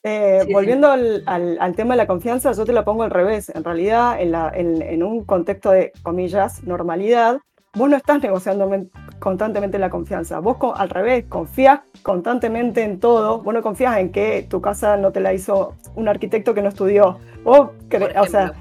[0.02, 0.52] Eh, Sí, sí.
[0.52, 3.48] volviendo al, al- al tema de la confianza, yo te la pongo al revés.
[3.50, 7.38] En realidad, en, la- en- en un contexto de, comillas, normalidad,
[7.74, 10.40] vos no estás negociando men- constantemente la confianza.
[10.40, 13.40] Vos al revés, confías constantemente en todo.
[13.42, 16.68] Vos no confías en que tu casa no te la hizo un arquitecto que no
[16.68, 17.18] estudió.
[17.42, 17.70] Vos,
[18.20, 18.52] o sea.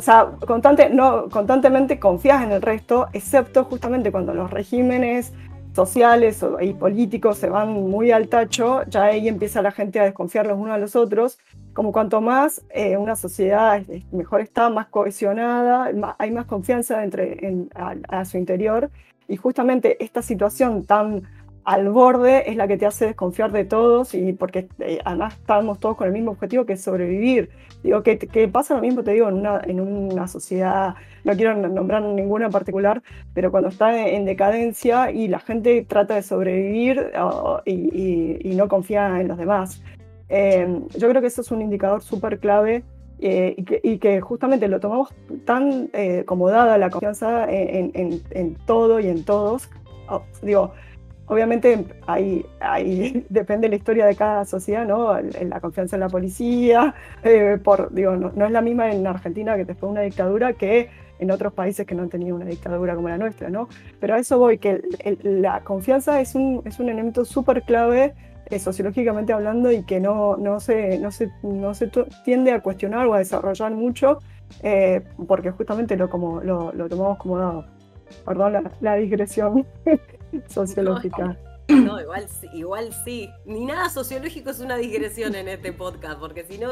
[0.00, 5.34] O sea, constante, no, constantemente confías en el resto, excepto justamente cuando los regímenes
[5.74, 10.46] sociales y políticos se van muy al tacho, ya ahí empieza la gente a desconfiar
[10.46, 11.38] los unos a los otros.
[11.74, 17.68] Como cuanto más eh, una sociedad mejor está, más cohesionada, hay más confianza entre, en-
[17.74, 18.90] a, a su interior.
[19.28, 21.22] Y justamente esta situación tan
[21.70, 25.78] al borde es la que te hace desconfiar de todos y porque eh, además estamos
[25.78, 27.50] todos con el mismo objetivo que es sobrevivir.
[27.84, 31.54] Digo, que, que pasa lo mismo, te digo, en una, en una sociedad, no quiero
[31.54, 33.02] nombrar ninguna en particular,
[33.34, 38.54] pero cuando está en decadencia y la gente trata de sobrevivir o- y, y- y
[38.56, 39.80] no confía en los demás.
[40.28, 40.66] Eh,
[40.98, 42.82] yo creo que eso es un indicador súper clave
[43.20, 47.92] eh, y, que, y que justamente lo tomamos tan eh, como dada la confianza en,
[47.94, 49.70] en- en todo y en todos.
[50.08, 50.72] Oh, digo,
[51.30, 55.18] obviamente hay, hay, depende de la historia de cada sociedad, ¿no?
[55.20, 59.56] La confianza en la policía, eh, por, digo, no, no es la misma en Argentina
[59.56, 60.90] que después de una dictadura que
[61.20, 63.68] en otros países que no han tenido una dictadura como la nuestra, ¿no?
[64.00, 64.82] Pero a eso voy, que
[65.22, 68.14] la confianza es un, es un elemento súper clave
[68.46, 71.90] eh, sociológicamente hablando y que no, no, se, no, se, no se
[72.24, 74.18] tiende a cuestionar o a desarrollar mucho
[74.62, 77.66] eh, porque justamente lo, como, lo, lo tomamos como dado.
[78.26, 79.64] Perdón la digresión
[80.48, 81.38] sociológica.
[81.68, 83.30] No, igual, sí- igual sí.
[83.44, 86.70] Ni nada sociológico es una digresión en este podcast, porque si no,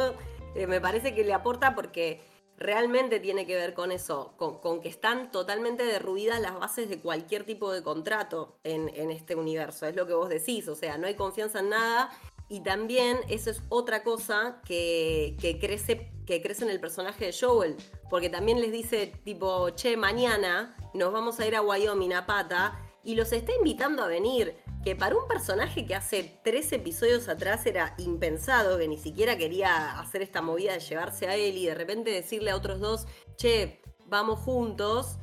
[0.54, 2.20] eh, me parece que le aporta porque
[2.56, 6.98] realmente tiene que ver con eso, con, con que están totalmente derruidas las bases de
[6.98, 9.86] cualquier tipo de contrato en, en este universo.
[9.86, 12.10] Es lo que vos decís, o sea, no hay confianza en nada.
[12.50, 17.34] Y también eso es otra cosa que, que crece, que crece en el personaje de
[17.38, 17.76] Joel.
[18.10, 22.80] Porque también les dice, tipo, che, mañana nos vamos a ir a Wyoming a pata.
[23.08, 24.54] Y los está invitando a venir.
[24.84, 29.98] Que para un personaje que hace tres episodios atrás era impensado, que ni siquiera quería
[29.98, 33.80] hacer esta movida de llevarse a él y de repente decirle a otros dos, che,
[34.08, 35.16] vamos juntos,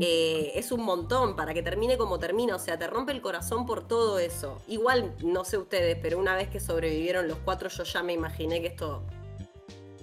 [0.00, 2.56] eh, es un montón para que termine como termina.
[2.56, 4.60] O sea, te rompe el corazón por todo eso.
[4.66, 8.60] Igual, no sé ustedes, pero una vez que sobrevivieron los cuatro, yo ya me imaginé
[8.60, 9.04] que esto.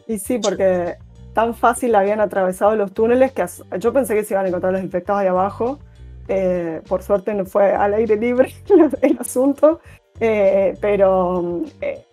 [0.07, 0.95] Y sí, porque
[1.33, 3.45] tan fácil habían atravesado los túneles que
[3.77, 5.79] yo pensé que se iban a encontrar los infectados ahí abajo.
[6.27, 8.53] Eh, por suerte no fue al aire libre
[9.01, 9.79] el asunto.
[10.19, 12.03] Eh, pero eh,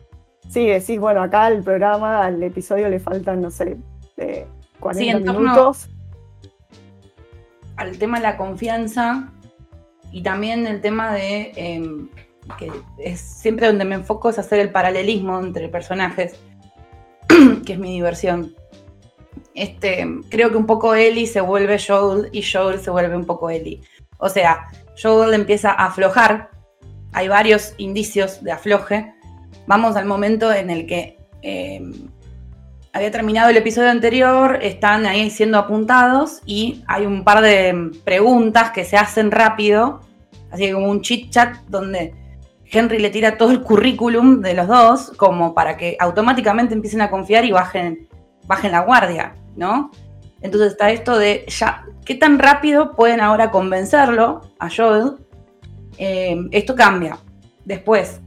[0.49, 3.77] sí, decís, bueno, acá al programa, al episodio le faltan, no sé,
[4.17, 4.47] eh,
[4.81, 5.89] 40 Sí, en torno- minutos.
[7.77, 9.33] al tema de la confianza
[10.11, 11.91] y también el tema de eh,
[12.59, 16.35] que es siempre donde me enfoco es hacer el paralelismo entre personajes,
[17.65, 18.55] que es mi diversión.
[19.55, 23.49] Este, creo que un poco Ellie se vuelve Joel y Joel se vuelve un poco
[23.51, 23.81] Ellie.
[24.23, 24.69] O sea,
[25.01, 26.51] Joel empieza a aflojar,
[27.13, 29.13] hay varios indicios de afloje.
[29.67, 31.83] Vamos al momento en el que eh,
[32.93, 38.71] había terminado el episodio anterior, están ahí siendo apuntados y hay un par de preguntas
[38.71, 40.03] que se hacen rápido,
[40.53, 42.15] así como un chit chat donde
[42.71, 47.11] Henry le tira todo el currículum de los dos como para que automáticamente empiecen a
[47.11, 48.09] confiar y bajen,
[48.47, 49.91] bajen la guardia, ¿no?
[50.43, 55.17] Entonces está esto de ya, ¿qué tan rápido pueden ahora convencerlo a Joel?
[55.99, 57.19] Eh, esto cambia.
[57.65, 58.21] Después,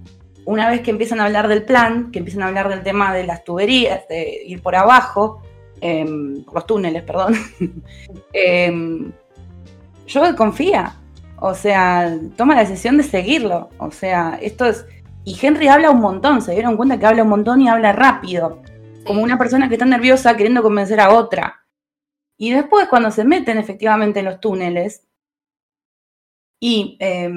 [0.45, 3.25] una vez que empiezan a hablar del plan, que empiezan a hablar del tema de
[3.25, 5.41] las tuberías, de ir por abajo,
[5.81, 6.05] eh,
[6.53, 7.35] los túneles, perdón,
[8.33, 9.11] eh,
[10.11, 10.95] Joel confía.
[11.37, 13.69] O sea, toma la decisión de seguirlo.
[13.77, 14.85] O sea, esto es.
[15.23, 18.61] Y Henry habla un montón, se dieron cuenta que habla un montón y habla rápido.
[19.05, 21.64] Como una persona que está nerviosa queriendo convencer a otra.
[22.37, 25.07] Y después, cuando se meten efectivamente en los túneles
[26.59, 27.31] y eh,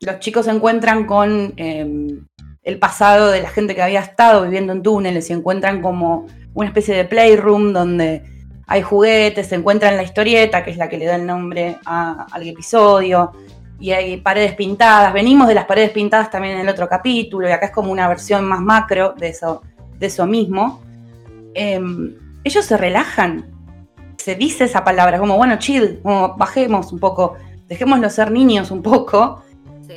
[0.00, 2.18] los chicos se encuentran con eh,
[2.62, 6.68] el pasado de la gente que había estado viviendo en túneles y encuentran como una
[6.68, 8.24] especie de playroom donde
[8.66, 12.42] hay juguetes, se encuentran la historieta, que es la que le da el nombre al
[12.42, 13.32] episodio,
[13.78, 15.12] y hay paredes pintadas.
[15.12, 18.08] Venimos de las paredes pintadas también en el otro capítulo, y acá es como una
[18.08, 19.62] versión más macro de eso,
[19.98, 20.82] de eso mismo.
[21.54, 23.55] Em, ellos se relajan,
[24.26, 27.36] se dice esa palabra, como bueno, chill, como bajemos un poco,
[27.68, 29.44] dejémoslo ser niños un poco.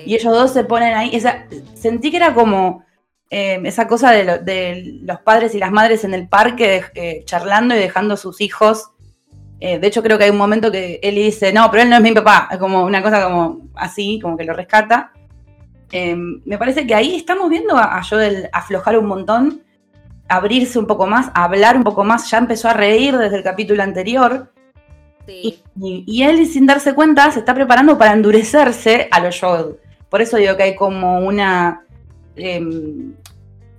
[0.06, 1.10] Y ellos dos se ponen ahí.
[1.16, 2.84] Esa, sentí que era como
[3.32, 7.80] em, esa cosa de, los padres y las madres en el parque eh, charlando y
[7.80, 8.92] dejando sus hijos.
[9.60, 11.96] Eh, de hecho, creo que hay un momento que él dice, no, pero él no
[11.96, 12.50] es mi papá.
[12.52, 15.12] Es como una cosa como así, como que lo rescata.
[15.92, 19.64] Em, me parece que ahí estamos viendo a, a Joel aflojar un montón
[20.30, 23.84] abrirse un poco más, hablar un poco más, ya empezó a reír desde el capítulo
[23.84, 24.52] anterior.
[25.28, 29.76] Y, él, sin darse cuenta, se está preparando para endurecerse a los Joel.
[30.10, 31.86] Por eso digo que hay como una.
[32.36, 33.14] Em,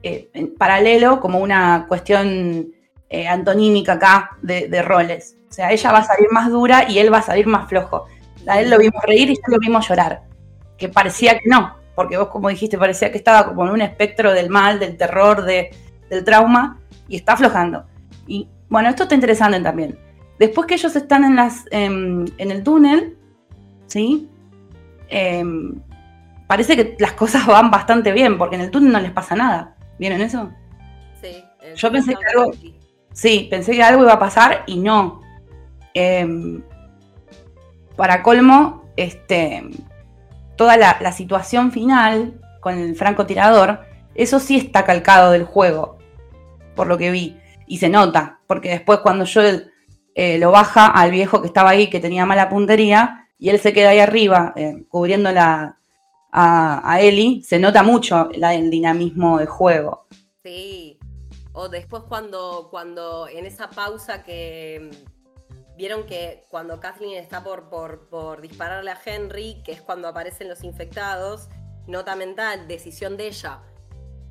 [0.02, 2.72] eh, en paralelo, como una cuestión
[3.08, 5.36] eh, antonímica acá de, roles.
[5.48, 8.06] O sea, ella va a salir más dura y él va a salir más flojo.
[8.46, 10.22] A él lo vimos reír y yo lo vimos llorar.
[10.78, 14.32] Que parecía que no, porque vos, como dijiste, parecía que estaba como en un espectro
[14.32, 15.70] del mal, del terror, de,
[16.10, 17.86] del trauma y está aflojando.
[18.26, 19.98] Y bueno, esto está interesante también.
[20.38, 23.16] Después que ellos están en, las, em, en el túnel,
[23.86, 24.28] ¿sí?
[25.08, 25.80] Em,
[26.46, 29.76] parece que las cosas van bastante bien, porque en el túnel no les pasa nada.
[29.98, 30.50] ¿Vieron eso?
[31.20, 31.44] Sí.
[31.76, 32.52] Yo pensé que algo.
[33.12, 35.20] Sí, pensé que algo iba a pasar y no.
[35.94, 36.62] Em,
[37.96, 39.68] para colmo, este,
[40.56, 43.80] toda la, la, situación final con el francotirador,
[44.14, 45.99] eso sí está calcado del juego
[46.80, 47.38] por lo que vi.
[47.66, 49.42] Y se nota, porque después cuando yo
[50.14, 53.74] eh, lo baja al viejo que estaba ahí, que tenía mala puntería, y él se
[53.74, 55.76] queda ahí arriba, eh, cubriendo la,
[56.32, 60.06] a, a Eli, se nota mucho el dinamismo del juego.
[60.42, 60.98] Sí.
[61.52, 64.88] O después cuando, cuando en esa pausa que
[65.76, 70.48] vieron que cuando Kathleen está por, por, por, dispararle a Henry, que es cuando aparecen
[70.48, 71.50] los infectados,
[71.86, 73.60] nota mental, decisión de ella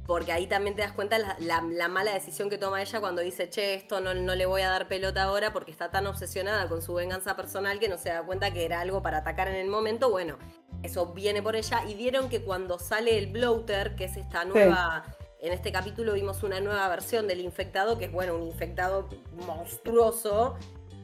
[0.10, 3.48] porque ahí también te das cuenta la, la, mala decisión que toma ella cuando dice,
[3.48, 6.82] che, esto no, no, le voy a dar pelota ahora porque está tan obsesionada con
[6.82, 9.67] su venganza personal que no se da cuenta que era algo para atacar en el
[9.67, 10.10] momento.
[10.10, 10.39] Bueno,
[10.82, 11.84] eso viene por ella.
[11.88, 15.06] Y vieron que cuando sale el bloater, que es esta nueva...
[15.41, 19.08] En este capítulo vimos una nueva versión del infectado, que es, bueno, un infectado
[19.45, 20.58] monstruoso,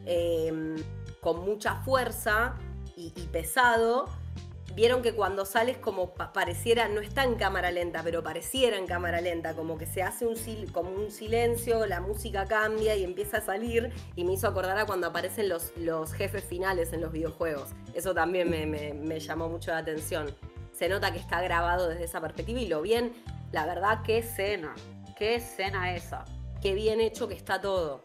[0.07, 0.75] em,
[1.21, 2.55] con mucha fuerza
[2.97, 4.09] y, y pesado
[4.73, 9.21] vieron que cuando sales como pareciera, no está en cámara lenta, pero pareciera en cámara
[9.21, 10.35] lenta, como que se hace un,
[10.71, 14.85] como un silencio, la música cambia y empieza a salir y me hizo acordar a
[14.85, 17.69] cuando aparecen los, los jefes finales en los videojuegos.
[17.93, 20.35] Eso también me, llamó mucho la atención.
[20.71, 23.13] Se nota que está grabado desde esa perspectiva y lo bien,
[23.51, 24.75] la verdad, qué escena,
[25.17, 26.25] qué escena esa,
[26.61, 28.03] qué bien hecho que está todo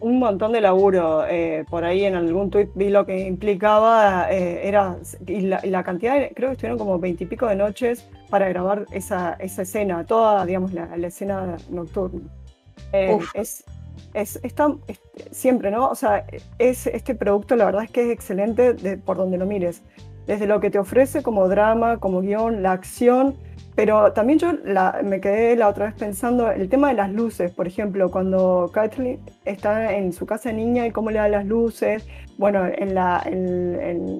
[0.00, 1.26] un montón de laburo.
[1.26, 6.16] Eh, por ahí en algún tuit vi lo que implicaba, eh, era, y la, cantidad,
[6.34, 10.94] creo que estuvieron como veintipico de noches para grabar esa, esa escena, toda, digamos, la,
[11.06, 12.20] escena nocturna.
[12.92, 13.64] Eh, es,
[14.14, 14.74] es, está,
[15.30, 15.88] siempre, ¿no?
[15.88, 16.26] O sea,
[16.58, 19.82] es, este producto la verdad es que es excelente de, por donde lo mires.
[20.26, 23.36] Desde lo que te ofrece como drama, como guion, la acción,
[23.76, 24.54] pero también yo
[25.04, 29.20] me quedé la otra vez pensando el tema de las luces, por ejemplo, cuando Kathleen
[29.44, 32.08] está en su casa niña y cómo le da las luces.
[32.38, 33.22] Bueno, en la,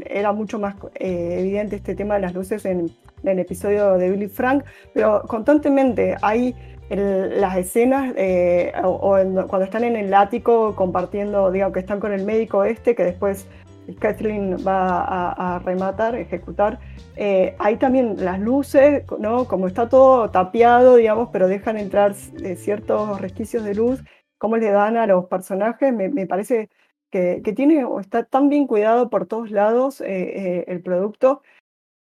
[0.04, 2.90] era mucho más eh, evidente este tema de las luces en,
[3.24, 6.54] el episodio de Billy Frank, pero constantemente hay
[6.90, 9.16] las escenas eh, o,
[9.48, 13.48] cuando están en el ático compartiendo, digamos, que están con el médico este, que después
[13.94, 16.78] Kathleen va a, rematar, ejecutar
[17.16, 19.46] eh, hay también las luces, ¿no?
[19.46, 24.02] Como está todo tapiado, digamos, pero dejan entrar eh, ciertos resquicios de luz,
[24.38, 26.68] cómo le dan a los personajes, me, parece
[27.10, 31.40] que, tiene, está tan bien cuidado por todos lados eh, el producto.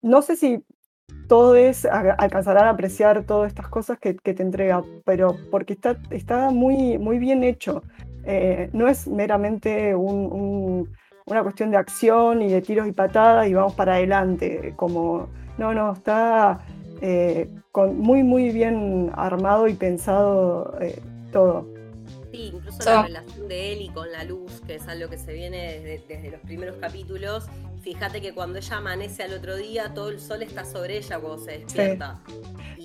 [0.02, 0.62] No sé si
[1.26, 6.98] todos alcanzarán a apreciar todas estas cosas que, te entrega, pero porque está, está muy,
[6.98, 7.82] muy bien hecho.
[8.72, 10.90] no es meramente un
[11.30, 14.72] una cuestión de acción y de tiros y patadas y vamos para adelante.
[14.76, 16.60] Como, no, no, está
[17.00, 21.00] eh, con, muy, muy bien armado y pensado eh,
[21.32, 21.66] todo.
[22.32, 25.32] Sí, incluso la relación de él y con la luz, que es algo que se
[25.32, 27.46] viene desde, los primeros capítulos.
[27.80, 31.42] Fíjate que cuando ella amanece al otro día, todo el sol está sobre ella cuando
[31.42, 32.22] se despierta.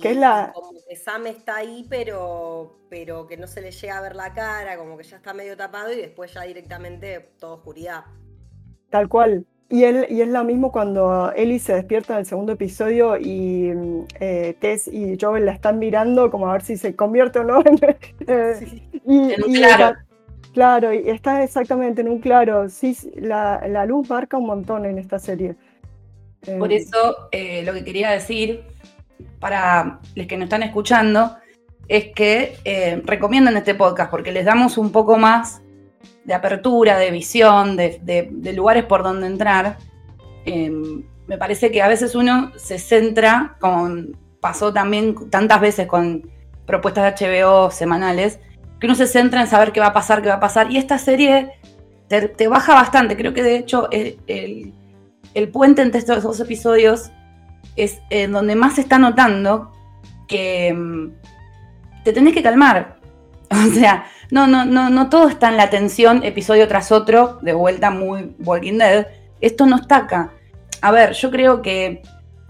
[0.00, 0.50] que es la...
[0.54, 4.32] Como que Sam está ahí, pero, pero que no se le llega a ver la
[4.32, 8.04] cara, como que ya está medio tapado y después ya directamente toda oscuridad.
[8.94, 9.44] Tal cual.
[9.68, 13.72] Y, él, y es lo mismo cuando Ellie se despierta en el segundo episodio y
[14.20, 17.60] eh, Tess y Joel la están mirando como a ver si se convierte o no.
[18.28, 19.98] Eh, en un claro.
[20.52, 22.68] claro, y está exactamente en un claro.
[22.68, 25.56] Sí, la, la luz marca un montón en esta serie.
[26.56, 27.28] Por eh, eso
[27.64, 28.62] lo que quería decir
[29.40, 31.34] para los que nos están escuchando
[31.88, 35.63] es que recomiendan este podcast porque les damos un poco más
[36.24, 39.78] de apertura, de visión, de, lugares por donde entrar.
[40.44, 43.88] Em, me parece que a veces uno se centra, como
[44.40, 46.30] pasó también tantas veces con
[46.66, 48.40] propuestas de HBO semanales,
[48.80, 50.70] que uno se centra en saber qué va a pasar, qué va a pasar.
[50.70, 51.52] Y esta serie
[52.08, 53.16] te, baja bastante.
[53.16, 54.72] Creo que de hecho el,
[55.52, 57.10] puente entre estos dos episodios
[57.76, 59.72] es en donde más se está notando
[60.28, 61.12] que em,
[62.04, 62.98] te tenés que calmar.
[63.68, 67.52] O sea, no, no, no, no todo está en la tensión, episodio tras otro, de
[67.52, 69.06] vuelta muy Walking Dead.
[69.40, 70.32] Esto no está acá.
[70.80, 72.02] A ver, yo creo que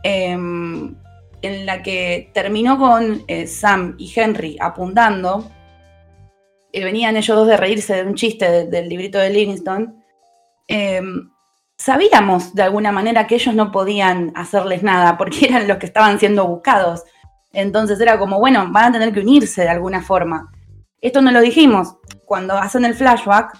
[0.02, 0.94] em,
[1.42, 5.50] en la que terminó con eh, Sam y Henry apuntando,
[6.72, 10.02] y venían ellos dos de reírse de un chiste del librito de Livingston,
[10.66, 11.30] em,
[11.76, 16.18] sabíamos de alguna manera que ellos no podían hacerles nada porque eran los que estaban
[16.18, 17.04] siendo buscados.
[17.52, 20.50] Entonces era como, bueno, van a tener que unirse de alguna forma.
[21.04, 21.96] Esto no lo dijimos.
[22.24, 23.58] Cuando hacen el flashback,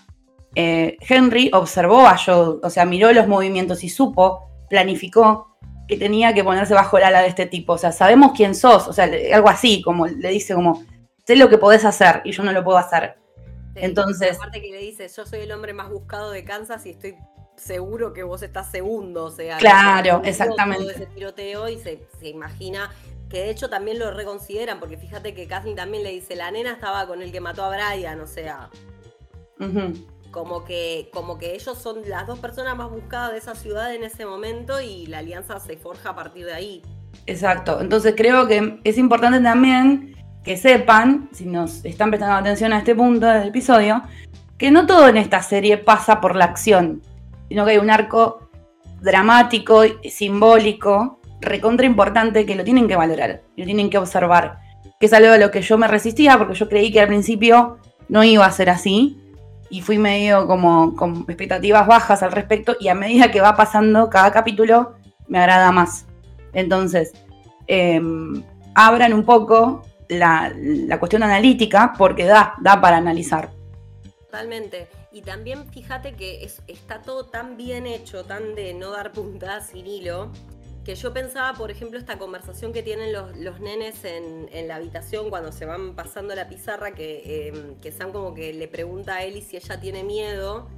[0.55, 5.55] eh, Henry observó a Joe, o sea, miró los movimientos y supo, planificó
[5.87, 7.75] que tenía que ponerse bajo el ala de este tipo.
[7.75, 10.87] O sea, sabemos quién sos, o sea, algo así, como le dice como,
[11.27, 13.19] sé lo que podés hacer y yo no lo puedo hacer.
[13.75, 14.39] Entonces...
[14.39, 17.15] Aparte que le dice, yo soy el hombre más buscado de Kansas y estoy
[17.57, 19.59] seguro que vos estás segundo, o sea...
[19.59, 20.93] Claro, exactamente.
[20.93, 22.91] ese tiroteo y se, se imagina
[23.35, 26.71] que de hecho también lo reconsideran, porque fíjate que Kathleen también le dice, la nena
[26.71, 28.71] estaba con el que mató a Brian, o sea,
[30.31, 34.05] como, que, como que ellos son las dos personas más buscadas de esa ciudad en
[34.05, 36.83] ese momento y la alianza se forja a partir de ahí.
[37.27, 40.15] Exacto, entonces creo que es importante también
[40.45, 44.01] que sepan, si nos están prestando atención a este punto del episodio,
[44.59, 47.03] que no todo en esta serie pasa por la acción,
[47.49, 48.49] sino que hay un arco
[49.01, 54.59] dramático, simbólico, recontra importante que lo tienen que valorar, lo tienen que observar.
[54.99, 57.79] Que es algo a lo que yo me resistía porque yo creí que al principio
[58.09, 59.19] no iba a ser así
[59.71, 64.09] y fui medio como con expectativas bajas al respecto y a medida que va pasando
[64.09, 64.95] cada capítulo
[65.29, 66.07] me agrada más.
[66.53, 67.13] Entonces,
[67.67, 68.43] em,
[68.75, 70.53] abran un poco la,
[70.99, 73.51] cuestión analítica porque da, da para analizar.
[74.27, 74.89] Totalmente.
[75.13, 79.87] Y también fíjate que está todo tan bien hecho, tan de no dar puntadas sin
[79.87, 80.33] hilo,
[80.85, 85.31] que yo pensaba, por ejemplo, esta conversación que tienen los, los nenes en, la habitación
[85.31, 89.25] cuando se van pasando la pizarra, que, eh, que Sam como que le pregunta a
[89.25, 90.69] Ellie si ella tiene miedo,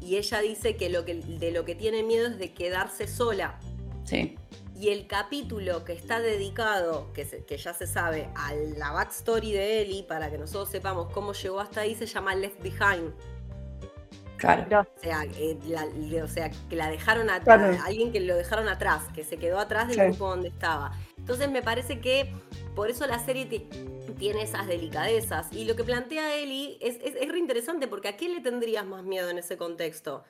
[0.00, 3.58] y ella dice que, lo que de lo que tiene miedo es de quedarse sola.
[4.04, 4.36] Sí.
[4.74, 9.82] Y el capítulo que está dedicado, que, que ya se sabe, a la backstory de
[9.82, 13.12] Ellie, para que nosotros sepamos cómo llegó hasta ahí, se llama Left Behind.
[14.42, 14.88] Claro.
[14.96, 19.22] O sea, eh, o sea, que la dejaron atrás, alguien que lo dejaron atrás, que
[19.22, 20.98] se quedó atrás del grupo donde estaba.
[21.16, 22.34] Entonces me parece que
[22.74, 23.46] por eso la serie
[24.18, 25.52] tiene esas delicadezas.
[25.52, 29.04] Y lo que plantea Eli es, es, es interesante porque ¿a quién le tendrías más
[29.04, 30.24] miedo en ese contexto?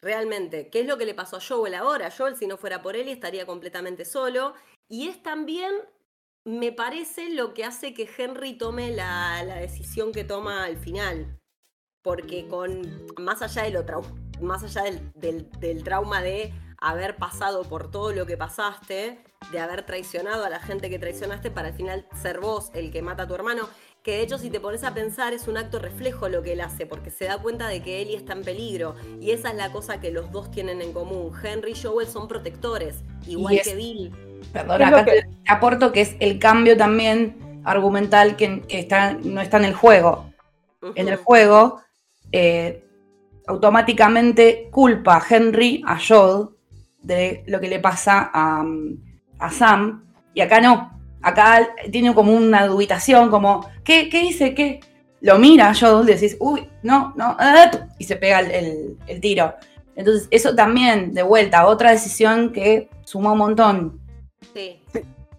[0.00, 2.12] Realmente, ¿qué es lo que le pasó a Joel ahora?
[2.16, 4.54] Joel, si no fuera por Eli, estaría completamente solo.
[4.88, 5.72] Y es también,
[6.44, 11.41] me parece, lo que hace que Henry tome la, la decisión que toma al final
[12.02, 13.84] porque con más allá de lo
[14.40, 14.82] más allá
[15.14, 19.20] del, trauma de haber pasado por todo lo que pasaste,
[19.52, 23.02] de haber traicionado a la gente que traicionaste para al final ser vos el que
[23.02, 23.68] mata a tu hermano,
[24.02, 26.60] que de hecho si te pones a pensar es un acto reflejo lo que él
[26.60, 29.70] hace, porque se da cuenta de que Ellie está en peligro, y esa es la
[29.70, 31.32] cosa que los dos tienen en común.
[31.40, 32.96] Henry y Joel son protectores,
[33.28, 34.12] igual que Bill.
[34.52, 39.66] Perdón, acá te aporto que es el cambio también argumental que, está, no está en
[39.66, 40.32] el juego.
[40.96, 41.80] En el juego
[42.32, 42.84] eh,
[43.46, 46.48] automáticamente culpa a Henry, a Joel,
[47.00, 48.64] de lo que le pasa a,
[49.50, 50.04] Sam,
[50.34, 51.00] y acá no.
[51.20, 54.54] Acá tiene como una dubitación, como, ¿qué, qué hice?
[54.54, 54.80] ¿Qué?
[55.20, 59.20] Lo mira a Joel y decís, uy, no, no, eh", y se pega el, el
[59.20, 59.54] tiro.
[59.94, 64.00] Entonces, eso también, de vuelta, otra decisión que suma un montón.
[64.54, 64.80] Sí.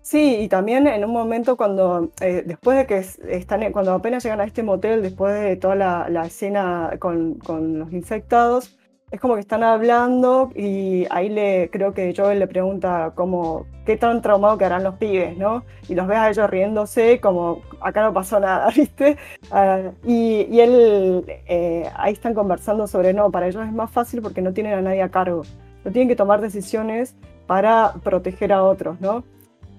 [0.04, 4.42] Sí, y también en un momento cuando, eh, después de que están, cuando apenas llegan
[4.42, 7.40] a este motel, después de toda la, escena con,
[7.80, 8.78] los infectados,
[9.12, 13.96] es como que están hablando y ahí le creo que Joel le pregunta como qué
[13.96, 15.64] tan traumado quedarán los pibes, ¿no?
[15.88, 19.18] Y los ves a ellos riéndose como acá no pasó nada, ¿viste?
[19.52, 24.42] Ah, y, él, eh, ahí están conversando sobre, no, para ellos es más fácil porque
[24.42, 25.44] no tienen a nadie a cargo,
[25.86, 27.16] no tienen que tomar decisiones
[27.48, 29.24] para proteger a otros, ¿no?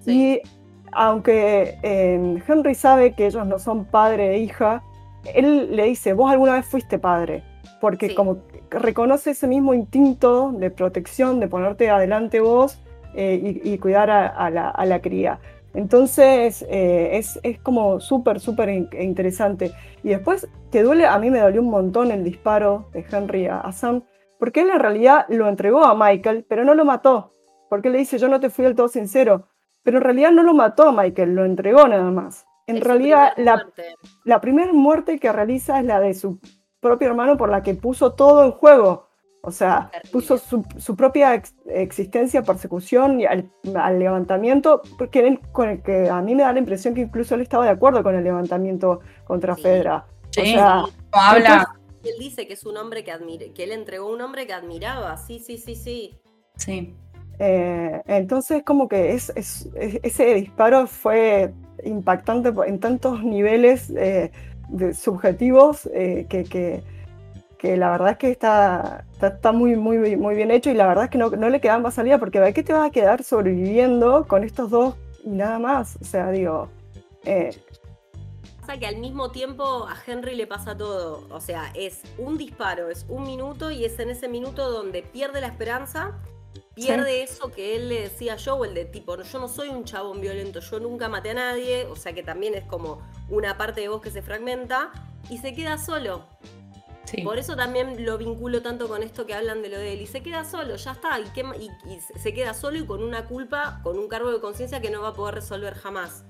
[0.06, 0.40] Y
[0.92, 4.82] aunque eh, Henry sabe que ellos no son padre e hija,
[5.34, 7.42] él le dice, vos alguna vez fuiste padre,
[7.80, 8.38] porque como
[8.70, 12.78] reconoce ese mismo instinto de protección, de ponerte adelante vos
[13.14, 15.38] eh, y, cuidar a, la, cría.
[15.72, 19.72] Entonces eh, es, como súper, súper interesante.
[20.02, 23.70] Y después te duele, a mí me dolió un montón el disparo de Henry a,
[23.72, 24.02] Sam,
[24.38, 27.32] porque él en realidad lo entregó a Michael, pero no lo mató,
[27.70, 29.46] porque le dice, yo no te fui del todo sincero,
[29.84, 32.46] pero en realidad no lo mató a Michael, lo entregó nada más.
[32.66, 33.66] En realidad la,
[34.24, 36.40] la primera muerte que realiza es la de su
[36.80, 39.08] propio hermano por la que puso todo en juego.
[39.46, 41.34] O sea, puso su, propia
[41.66, 43.50] existencia, persecución y al,
[43.98, 47.66] levantamiento, porque con el que a mí me da la impresión que incluso él estaba
[47.66, 50.06] de acuerdo con el levantamiento contra Fedra.
[50.30, 51.76] Sí, o sea, habla.
[52.02, 55.18] él dice que es un hombre que admire, que él entregó un hombre que admiraba.
[55.18, 56.18] Sí, sí, sí, sí.
[56.56, 56.96] Sí.
[57.38, 59.32] Eh, entonces, como que es,
[59.74, 61.52] ese disparo fue
[61.84, 64.30] impactante en tantos niveles eh,
[64.94, 66.82] subjetivos eh, que, que
[67.64, 71.04] que la verdad es que está, está, muy, muy, muy bien hecho y la verdad
[71.04, 73.22] es que no, no le quedan más salida porque ¿de qué te vas a quedar
[73.22, 75.96] sobreviviendo con estos dos y nada más?
[75.98, 76.68] O sea, digo...
[77.24, 77.58] Eh,
[78.60, 81.26] pasa que al mismo tiempo a Henry le pasa todo.
[81.30, 85.40] O sea, es un disparo, es un minuto y es en ese minuto donde pierde
[85.40, 86.18] la esperanza,
[86.74, 89.84] pierde eso que él le decía a Joe, el de tipo, yo no soy un
[89.84, 93.80] chabón violento, yo nunca maté a nadie, o sea que también es como una parte
[93.80, 94.92] de vos que se fragmenta
[95.30, 96.24] y se queda solo.
[97.22, 100.00] Por eso también lo vinculo tanto con esto que hablan de lo de él.
[100.00, 101.20] Y se queda solo, ya está.
[101.20, 105.02] Y, se queda solo y con una culpa, con un cargo de conciencia que no
[105.02, 106.24] va a poder resolver jamás.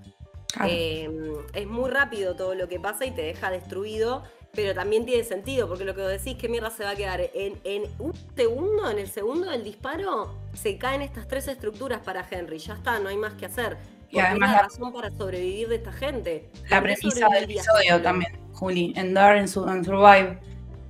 [0.67, 4.25] Em, es muy rápido todo lo que pasa y te deja destruido.
[4.55, 7.21] Pero también tiene sentido, porque lo que vos decís, que mierda se va a quedar?
[7.35, 12.59] En, un segundo, en el segundo del disparo, se caen estas tres estructuras para Henry.
[12.59, 13.77] Ya está, no hay más que hacer.
[14.11, 16.49] y además la razón para sobrevivir de esta gente.
[16.71, 18.93] La premisa del episodio también, Juli.
[18.97, 20.39] Endure and survive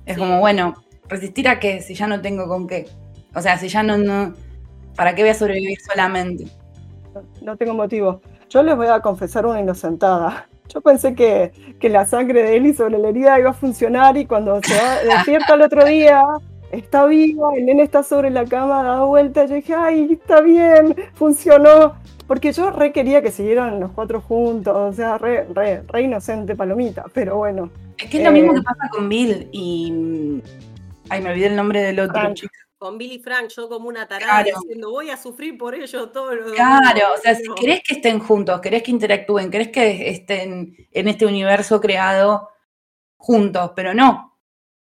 [0.05, 0.75] es como, bueno,
[1.07, 1.81] ¿resistir a qué?
[1.81, 2.87] Si ya no tengo con qué.
[3.33, 4.33] O sea, si ya no, no
[4.95, 6.47] ¿para qué voy a sobrevivir solamente?
[7.41, 8.21] No tengo motivo.
[8.49, 10.47] Yo les voy a confesar una inocentada.
[10.73, 11.51] Yo pensé que,
[11.81, 14.73] la sangre de Eli sobre la herida iba a funcionar y cuando se
[15.07, 16.23] despierta el otro día,
[16.71, 20.95] está viva, el nene está sobre la cama, da vuelta, yo dije, ay, está bien,
[21.13, 21.95] funcionó.
[22.27, 26.55] Porque yo re quería que siguieran los cuatro juntos, o sea, re, re, re inocente
[26.55, 27.69] palomita, pero bueno.
[27.99, 30.41] Es que es lo mismo que eh, pasa con Bill y.
[31.09, 32.51] Ay, me olvidé el nombre del otro chico.
[32.77, 36.35] Con Bill y Frank, yo como una tarada diciendo voy a sufrir por ellos todos
[36.35, 40.75] los Claro, o sea, si querés que estén juntos, querés que interactúen, querés que estén
[40.91, 42.49] en este universo creado
[43.17, 44.37] juntos, pero no.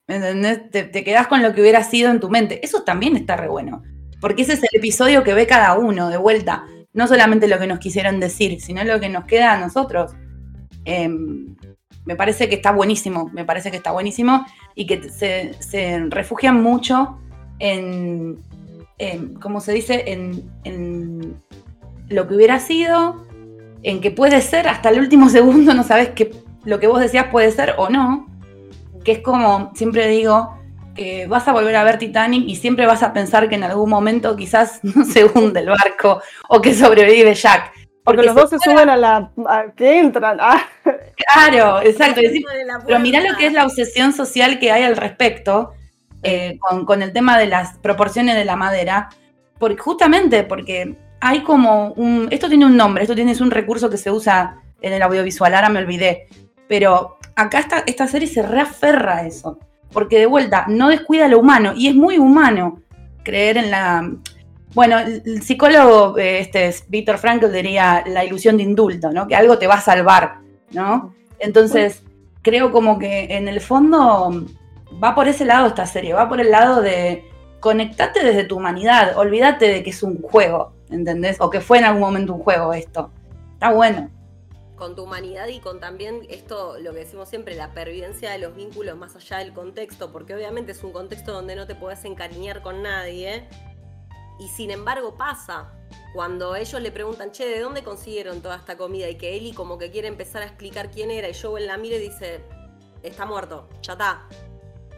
[0.08, 0.70] ¿Entendés?
[0.70, 2.60] Te, te quedás con lo que hubiera sido en tu mente.
[2.64, 3.84] Eso también está re bueno.
[4.20, 6.66] Porque ese es el episodio que ve cada uno de vuelta.
[6.94, 10.14] No solamente lo que nos quisieron decir, sino lo que nos queda a nosotros.
[10.86, 11.10] Eh,
[12.08, 17.20] me parece que está buenísimo, me parece que está buenísimo y que se, refugian mucho
[17.60, 18.38] en,
[19.42, 20.04] ¿cómo se dice?
[20.08, 21.42] En,
[22.10, 23.26] lo que hubiera sido,
[23.84, 26.32] en que puede ser, hasta el último segundo no sabes que
[26.64, 28.28] lo que vos decías puede ser o no,
[29.04, 30.58] que es como, siempre digo,
[30.96, 33.90] que vas a volver a ver Titanic y siempre vas a pensar que en algún
[33.90, 37.72] momento quizás no se hunde el barco o que sobrevive Jack.
[38.04, 39.32] Porque, los dos se suben a la.
[39.76, 40.38] que entran.
[40.40, 40.66] Ah.
[40.84, 42.22] Claro, exacto.
[42.88, 45.74] pero mirá lo que es la obsesión social que hay al respecto
[46.24, 49.10] eh, con, el tema de las proporciones de la madera.
[49.60, 52.28] Porque, justamente porque hay como un.
[52.32, 55.70] Esto tiene un nombre, esto tiene un recurso que se usa en el audiovisual, ahora
[55.70, 56.28] me olvidé.
[56.68, 59.58] Pero acá esta, esta serie se reaferra a eso.
[59.92, 61.74] Porque de vuelta, no descuida lo humano.
[61.76, 62.82] Y es muy humano
[63.24, 64.12] creer en la
[64.78, 69.28] bueno, el psicólogo eh, este, Víctor Frankl diría la ilusión de indulto, ¿no?
[69.28, 70.40] Que algo te va a salvar,
[70.72, 71.16] ¿no?
[71.40, 72.04] Entonces,
[72.44, 74.46] creo como que en el fondo
[75.04, 77.30] va por ese lado esta serie, va por el lado de
[77.60, 81.38] conectate desde tu humanidad, olvídate de que es un juego, ¿entendés?
[81.40, 83.12] O que fue en algún momento un juego esto.
[83.54, 84.10] Está bueno.
[84.76, 88.56] Con tu humanidad y con también esto, lo que decimos siempre, la pervivencia de los
[88.56, 92.62] vínculos más allá del contexto, porque obviamente es un contexto donde no te puedes encariñar
[92.62, 93.48] con nadie,
[94.40, 95.72] y sin embargo pasa.
[96.14, 99.10] Cuando ellos le preguntan, che, ¿de dónde consiguieron toda esta comida?
[99.10, 101.96] Y que Eli como que quiere empezar a explicar quién era y Joel la mira
[101.96, 102.44] y dice,
[103.04, 104.28] está muerto, ya está.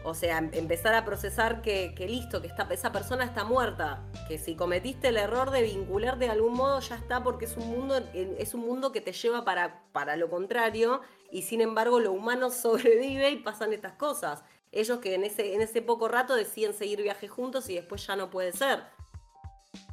[0.02, 4.02] O sea, em- empezar a procesar que, que listo, que esta, esa persona está muerta.
[4.28, 7.68] Que si cometiste el error de vincular de algún modo, ya está, porque es un
[7.68, 11.00] mundo, es un mundo que te lleva para, para lo contrario.
[11.30, 14.42] Y sin embargo, lo humano sobrevive y pasan estas cosas.
[14.72, 18.16] Ellos que en ese, en ese poco rato deciden seguir viaje juntos y después ya
[18.16, 18.84] no puede ser.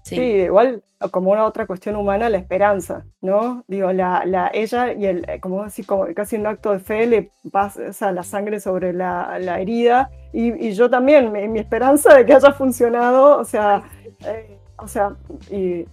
[0.10, 0.22] Sí.
[0.22, 3.64] igual como una otra cuestión humana, la esperanza, ¿no?
[3.68, 7.05] Digo, la, la, ella y el, eh, como así, como casi un acto de fe,
[7.05, 10.10] le pasa la sangre sobre la, la herida.
[10.34, 13.84] Y, y, yo también, mi, mi, esperanza de que haya funcionado, o sea,
[14.26, 15.16] eh, o sea,
[15.51, 15.86] y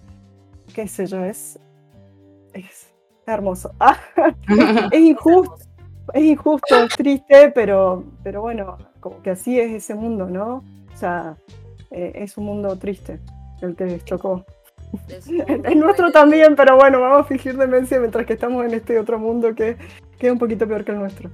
[0.74, 1.58] qué sé yo, es,
[2.54, 2.94] es
[3.26, 3.72] hermoso.
[4.90, 5.58] es injusto,
[6.14, 10.64] es injusto, es triste, pero, pero bueno, como que así es ese mundo, ¿no?
[10.94, 11.36] O sea,
[11.90, 13.20] eh, es un mundo triste
[13.64, 14.44] el que les tocó.
[15.08, 18.98] Es, es nuestro también, pero bueno, vamos a fingir demencia mientras que estamos en este
[18.98, 19.76] otro mundo que,
[20.18, 21.30] que es un poquito peor que el nuestro.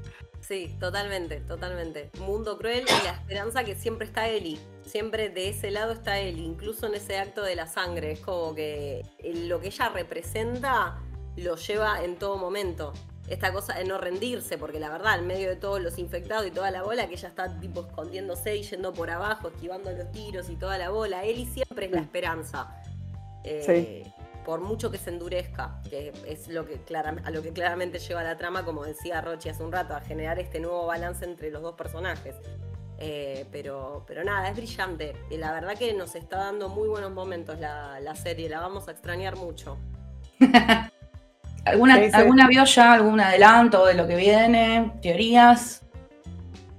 [0.50, 2.10] Sí, totalmente, totalmente.
[2.18, 4.58] Mundo cruel y la esperanza que siempre está Eli.
[4.84, 8.10] Siempre de ese lado está Eli, incluso en ese acto de la sangre.
[8.10, 10.98] Es como que lo que ella representa
[11.36, 12.92] lo lleva en todo momento.
[13.30, 16.50] Esta cosa de no rendirse, porque la verdad, en medio de todos los infectados y
[16.50, 20.50] toda la bola, que ella está tipo escondiéndose y yendo por abajo, esquivando los tiros
[20.50, 22.82] y toda la bola, Eli siempre es la esperanza.
[23.44, 24.12] Eh, sí.
[24.44, 28.36] Por mucho que se endurezca, que es lo que a lo que claramente lleva la
[28.36, 31.76] trama, como decía Rochi hace un rato, a generar este nuevo balance entre los dos
[31.76, 32.34] personajes.
[32.98, 35.14] Eh, pero, pero nada, es brillante.
[35.30, 38.88] Y la verdad que nos está dando muy buenos momentos la, la serie, la vamos
[38.88, 39.78] a extrañar mucho.
[41.64, 42.10] ¿Alguna, sí, sí.
[42.14, 44.92] ¿Alguna vio ya algún adelanto de lo que viene?
[45.02, 45.82] ¿Teorías?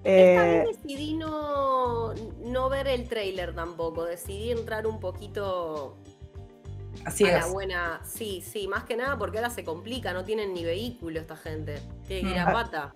[0.03, 0.65] Eh...
[0.67, 2.13] decidí no,
[2.43, 5.95] no ver el trailer tampoco, decidí entrar un poquito
[7.05, 7.45] Así a es.
[7.45, 8.01] la buena.
[8.03, 11.81] Sí, sí, más que nada porque ahora se complica, no tienen ni vehículo esta gente.
[12.07, 12.91] Tiene que ir a pata.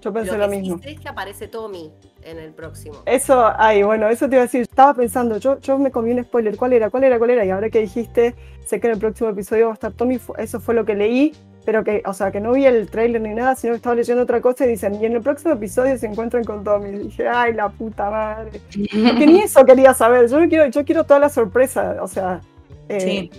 [0.00, 0.78] Yo pensé lo, lo, mismo.
[0.78, 3.02] Sí es que aparece Tommy en el próximo.
[3.06, 4.62] Eso, ay, bueno, eso te iba a decir.
[4.62, 6.56] Estaba pensando, yo, yo me comí un spoiler.
[6.56, 6.90] ¿Cuál era?
[6.90, 7.18] ¿Cuál era?
[7.18, 7.44] ¿Cuál era?
[7.44, 8.34] Y ahora que dijiste,
[8.64, 10.20] sé que en el próximo episodio va a estar Tommy.
[10.38, 11.32] Eso fue lo que leí,
[11.64, 14.22] pero que, o sea, que no vi el trailer ni nada, sino que estaba leyendo
[14.22, 16.90] otra cosa y dicen, y en el próximo episodio se encuentran con Tommy.
[16.90, 18.60] Y dije, ay, la puta madre.
[18.70, 20.28] Porque ni eso quería saber.
[20.28, 21.96] Yo quiero, yo quiero toda la sorpresa.
[22.00, 22.40] O sea,
[22.88, 23.30] eh, Sí.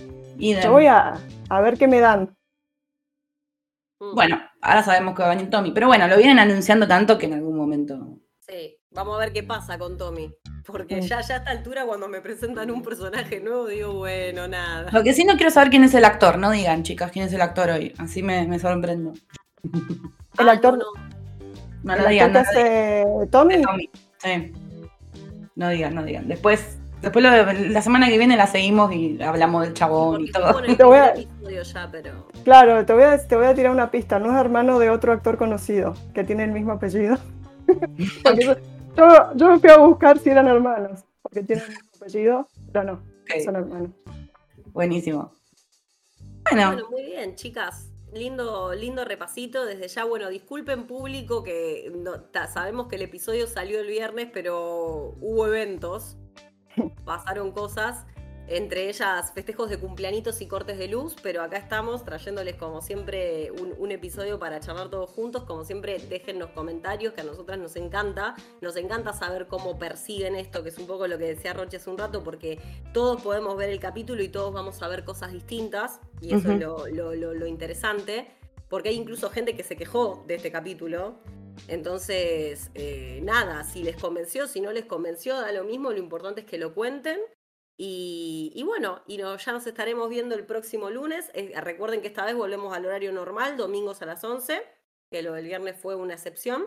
[0.62, 1.18] Yo voy a,
[1.50, 2.34] a ver qué me dan.
[4.00, 7.18] Mm, Bueno, ahora sabemos que va a venir Tommy, pero bueno, lo vienen anunciando tanto
[7.18, 8.18] que en algún momento.
[8.40, 10.34] Sí, vamos a ver qué pasa con Tommy.
[10.66, 14.90] Porque ya, ya a esta altura, cuando me presentan un personaje nuevo, digo, bueno, nada.
[14.92, 17.32] Lo que sí no quiero saber quién es el actor, no digan, chicas, quién es
[17.32, 17.92] el actor hoy.
[17.98, 19.12] Así me, me sorprendo.
[20.38, 21.10] El Ah, actor, no, no.
[21.82, 22.42] No lo digan, no
[23.30, 23.62] Tommy.
[23.62, 23.90] Tommy.
[24.18, 24.52] Sí.
[25.56, 26.28] No digan, no digan.
[26.28, 27.30] Después, después lo
[27.70, 30.62] la semana que viene la seguimos y hablamos del chabón y todo.
[30.76, 31.14] Te voy a-
[31.62, 32.28] ya, pero.
[32.44, 34.18] Claro, te voy, a, te voy a tirar una pista.
[34.18, 37.18] No es hermano de otro actor conocido que tiene el mismo apellido.
[39.36, 43.02] Yo, me fui a buscar si eran hermanos, porque tienen el mismo apellido, pero no,
[43.44, 43.90] son hermanos.
[44.72, 45.32] Buenísimo.
[46.50, 47.86] Bueno, Bueno, muy bien, chicas.
[48.12, 49.64] Lindo, lindo repasito.
[49.64, 54.28] Desde ya, bueno, disculpen público que no- ta- sabemos que el episodio salió el viernes,
[54.32, 56.16] pero hubo eventos,
[57.04, 58.04] pasaron cosas,
[58.48, 63.52] entre ellas festejos de cumpleañitos y cortes de luz, pero acá estamos trayéndoles como siempre
[63.52, 65.44] un, un episodio para charlar todos juntos.
[65.44, 68.34] Como siempre, déjennos comentarios, que a nosotras nos encanta.
[68.60, 71.90] Nos encanta saber cómo perciben esto, que es un poco lo que decía Roche hace
[71.90, 72.58] un rato, porque
[72.92, 76.58] todos podemos ver el capítulo y todos vamos a ver cosas distintas, y eso es
[76.60, 78.32] lo, lo- lo- lo interesante,
[78.68, 81.14] porque hay incluso gente que se quejó de este capítulo.
[81.68, 86.40] Entonces, eh, nada, si les convenció, si no les convenció, da lo mismo, lo importante
[86.42, 87.18] es que lo cuenten.
[87.82, 91.30] Y, bueno, y no- ya nos estaremos viendo el próximo lunes.
[91.32, 94.62] Eh, recuerden que esta vez volvemos al horario normal, domingos a las 11,
[95.10, 96.66] que lo del viernes fue una excepción.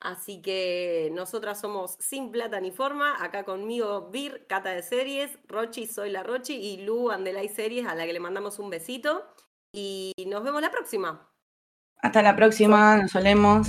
[0.00, 5.86] Así que nosotras somos Sin Plata ni Forma, acá conmigo Vir, Cata de Series, Rochi,
[5.86, 9.24] soy la Rochi y Lu Andelay Series, a la que le mandamos un besito.
[9.72, 11.28] Y nos vemos la próxima.
[11.98, 13.68] hasta la próxima, nos solemos.